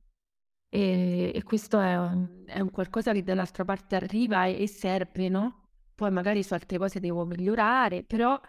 e, 0.75 1.31
e 1.33 1.43
questo 1.45 1.79
è 1.79 1.97
un, 1.97 2.43
è 2.47 2.59
un, 2.59 2.71
qualcosa 2.73 3.13
che 3.13 3.23
dall'altra 3.23 3.65
parte 3.65 3.95
arriva 3.95 4.47
e, 4.47 4.61
e 4.63 4.67
serve, 4.67 5.29
no? 5.29 5.69
Poi 5.95 6.11
magari 6.11 6.43
su 6.43 6.53
altre 6.53 6.79
cose 6.79 6.99
devo 6.99 7.25
migliorare, 7.25 8.03
però 8.03 8.41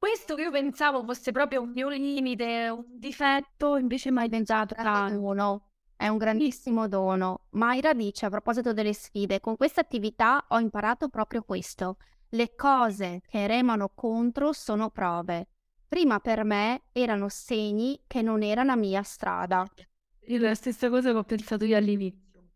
questo 0.00 0.34
che 0.34 0.44
io 0.44 0.50
pensavo 0.50 1.04
fosse 1.04 1.30
proprio 1.30 1.60
un 1.60 1.72
mio 1.72 1.90
limite, 1.90 2.70
un 2.70 2.86
difetto, 2.88 3.76
invece 3.76 4.10
mai 4.10 4.30
pensato 4.30 4.74
dono. 4.74 5.72
È 5.94 6.08
un 6.08 6.16
grandissimo 6.16 6.88
dono. 6.88 7.42
Mayra 7.50 7.92
dice 7.92 8.24
a 8.24 8.30
proposito 8.30 8.72
delle 8.72 8.94
sfide, 8.94 9.40
con 9.40 9.56
questa 9.56 9.82
attività 9.82 10.46
ho 10.48 10.58
imparato 10.58 11.10
proprio 11.10 11.42
questo. 11.42 11.98
Le 12.30 12.54
cose 12.54 13.20
che 13.28 13.46
remano 13.46 13.90
contro 13.94 14.54
sono 14.54 14.88
prove. 14.88 15.48
Prima 15.86 16.18
per 16.18 16.44
me 16.44 16.84
erano 16.92 17.28
segni 17.28 18.02
che 18.06 18.22
non 18.22 18.42
era 18.42 18.64
la 18.64 18.76
mia 18.76 19.02
strada. 19.02 19.66
Io 20.28 20.38
la 20.38 20.54
stessa 20.54 20.88
cosa 20.88 21.10
che 21.10 21.18
ho 21.18 21.24
pensato 21.24 21.66
io 21.66 21.76
all'inizio. 21.76 22.52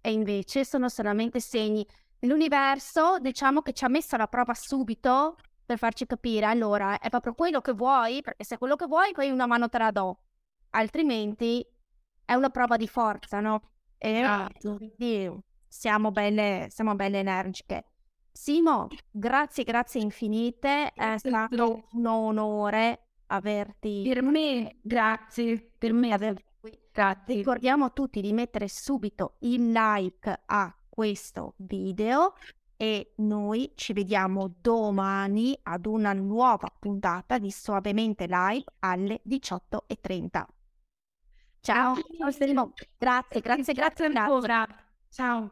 E 0.00 0.10
invece 0.10 0.64
sono 0.64 0.88
solamente 0.88 1.40
segni. 1.40 1.86
L'universo, 2.20 3.18
diciamo 3.18 3.60
che 3.60 3.74
ci 3.74 3.84
ha 3.84 3.88
messo 3.88 4.14
alla 4.14 4.28
prova 4.28 4.54
subito 4.54 5.36
per 5.64 5.78
farci 5.78 6.06
capire, 6.06 6.46
allora, 6.46 6.98
è 6.98 7.08
proprio 7.08 7.34
quello 7.34 7.60
che 7.60 7.72
vuoi, 7.72 8.20
perché 8.22 8.44
se 8.44 8.56
è 8.56 8.58
quello 8.58 8.76
che 8.76 8.86
vuoi, 8.86 9.12
poi 9.12 9.30
una 9.30 9.46
mano 9.46 9.68
te 9.68 9.78
la 9.78 9.90
do. 9.90 10.20
Altrimenti 10.70 11.64
è 12.24 12.34
una 12.34 12.50
prova 12.50 12.76
di 12.76 12.88
forza, 12.88 13.40
no? 13.40 13.70
E 13.98 14.18
esatto. 14.18 14.76
quindi 14.76 15.30
siamo 15.68 16.10
belle, 16.10 16.66
siamo 16.70 16.94
belle 16.94 17.18
energiche. 17.20 17.84
Simo, 18.32 18.88
grazie, 19.10 19.64
grazie 19.64 20.00
infinite. 20.00 20.92
È 20.92 21.18
stato 21.18 21.88
un 21.92 22.06
onore 22.06 23.08
averti. 23.26 24.02
Per 24.08 24.22
me, 24.22 24.78
grazie. 24.80 25.72
Per 25.78 25.92
me 25.92 26.12
averti 26.12 26.44
qui. 26.58 26.78
Grazie. 26.90 27.34
Ricordiamo 27.34 27.84
a 27.86 27.90
tutti 27.90 28.20
di 28.20 28.32
mettere 28.32 28.68
subito 28.68 29.36
il 29.40 29.70
like 29.70 30.42
a 30.46 30.74
questo 30.88 31.54
video 31.56 32.34
e 32.82 33.12
noi 33.18 33.70
ci 33.76 33.92
vediamo 33.92 34.56
domani 34.60 35.56
ad 35.62 35.86
una 35.86 36.12
nuova 36.12 36.68
puntata 36.76 37.38
di 37.38 37.48
Suavemente 37.48 38.26
Live 38.26 38.64
alle 38.80 39.20
18.30. 39.24 40.44
Ciao, 41.60 41.94
Ciao. 41.94 42.72
Grazie, 42.98 43.40
grazie, 43.40 43.40
grazie, 43.40 43.72
grazie 43.72 44.06
ancora. 44.06 44.66
Ciao. 45.08 45.48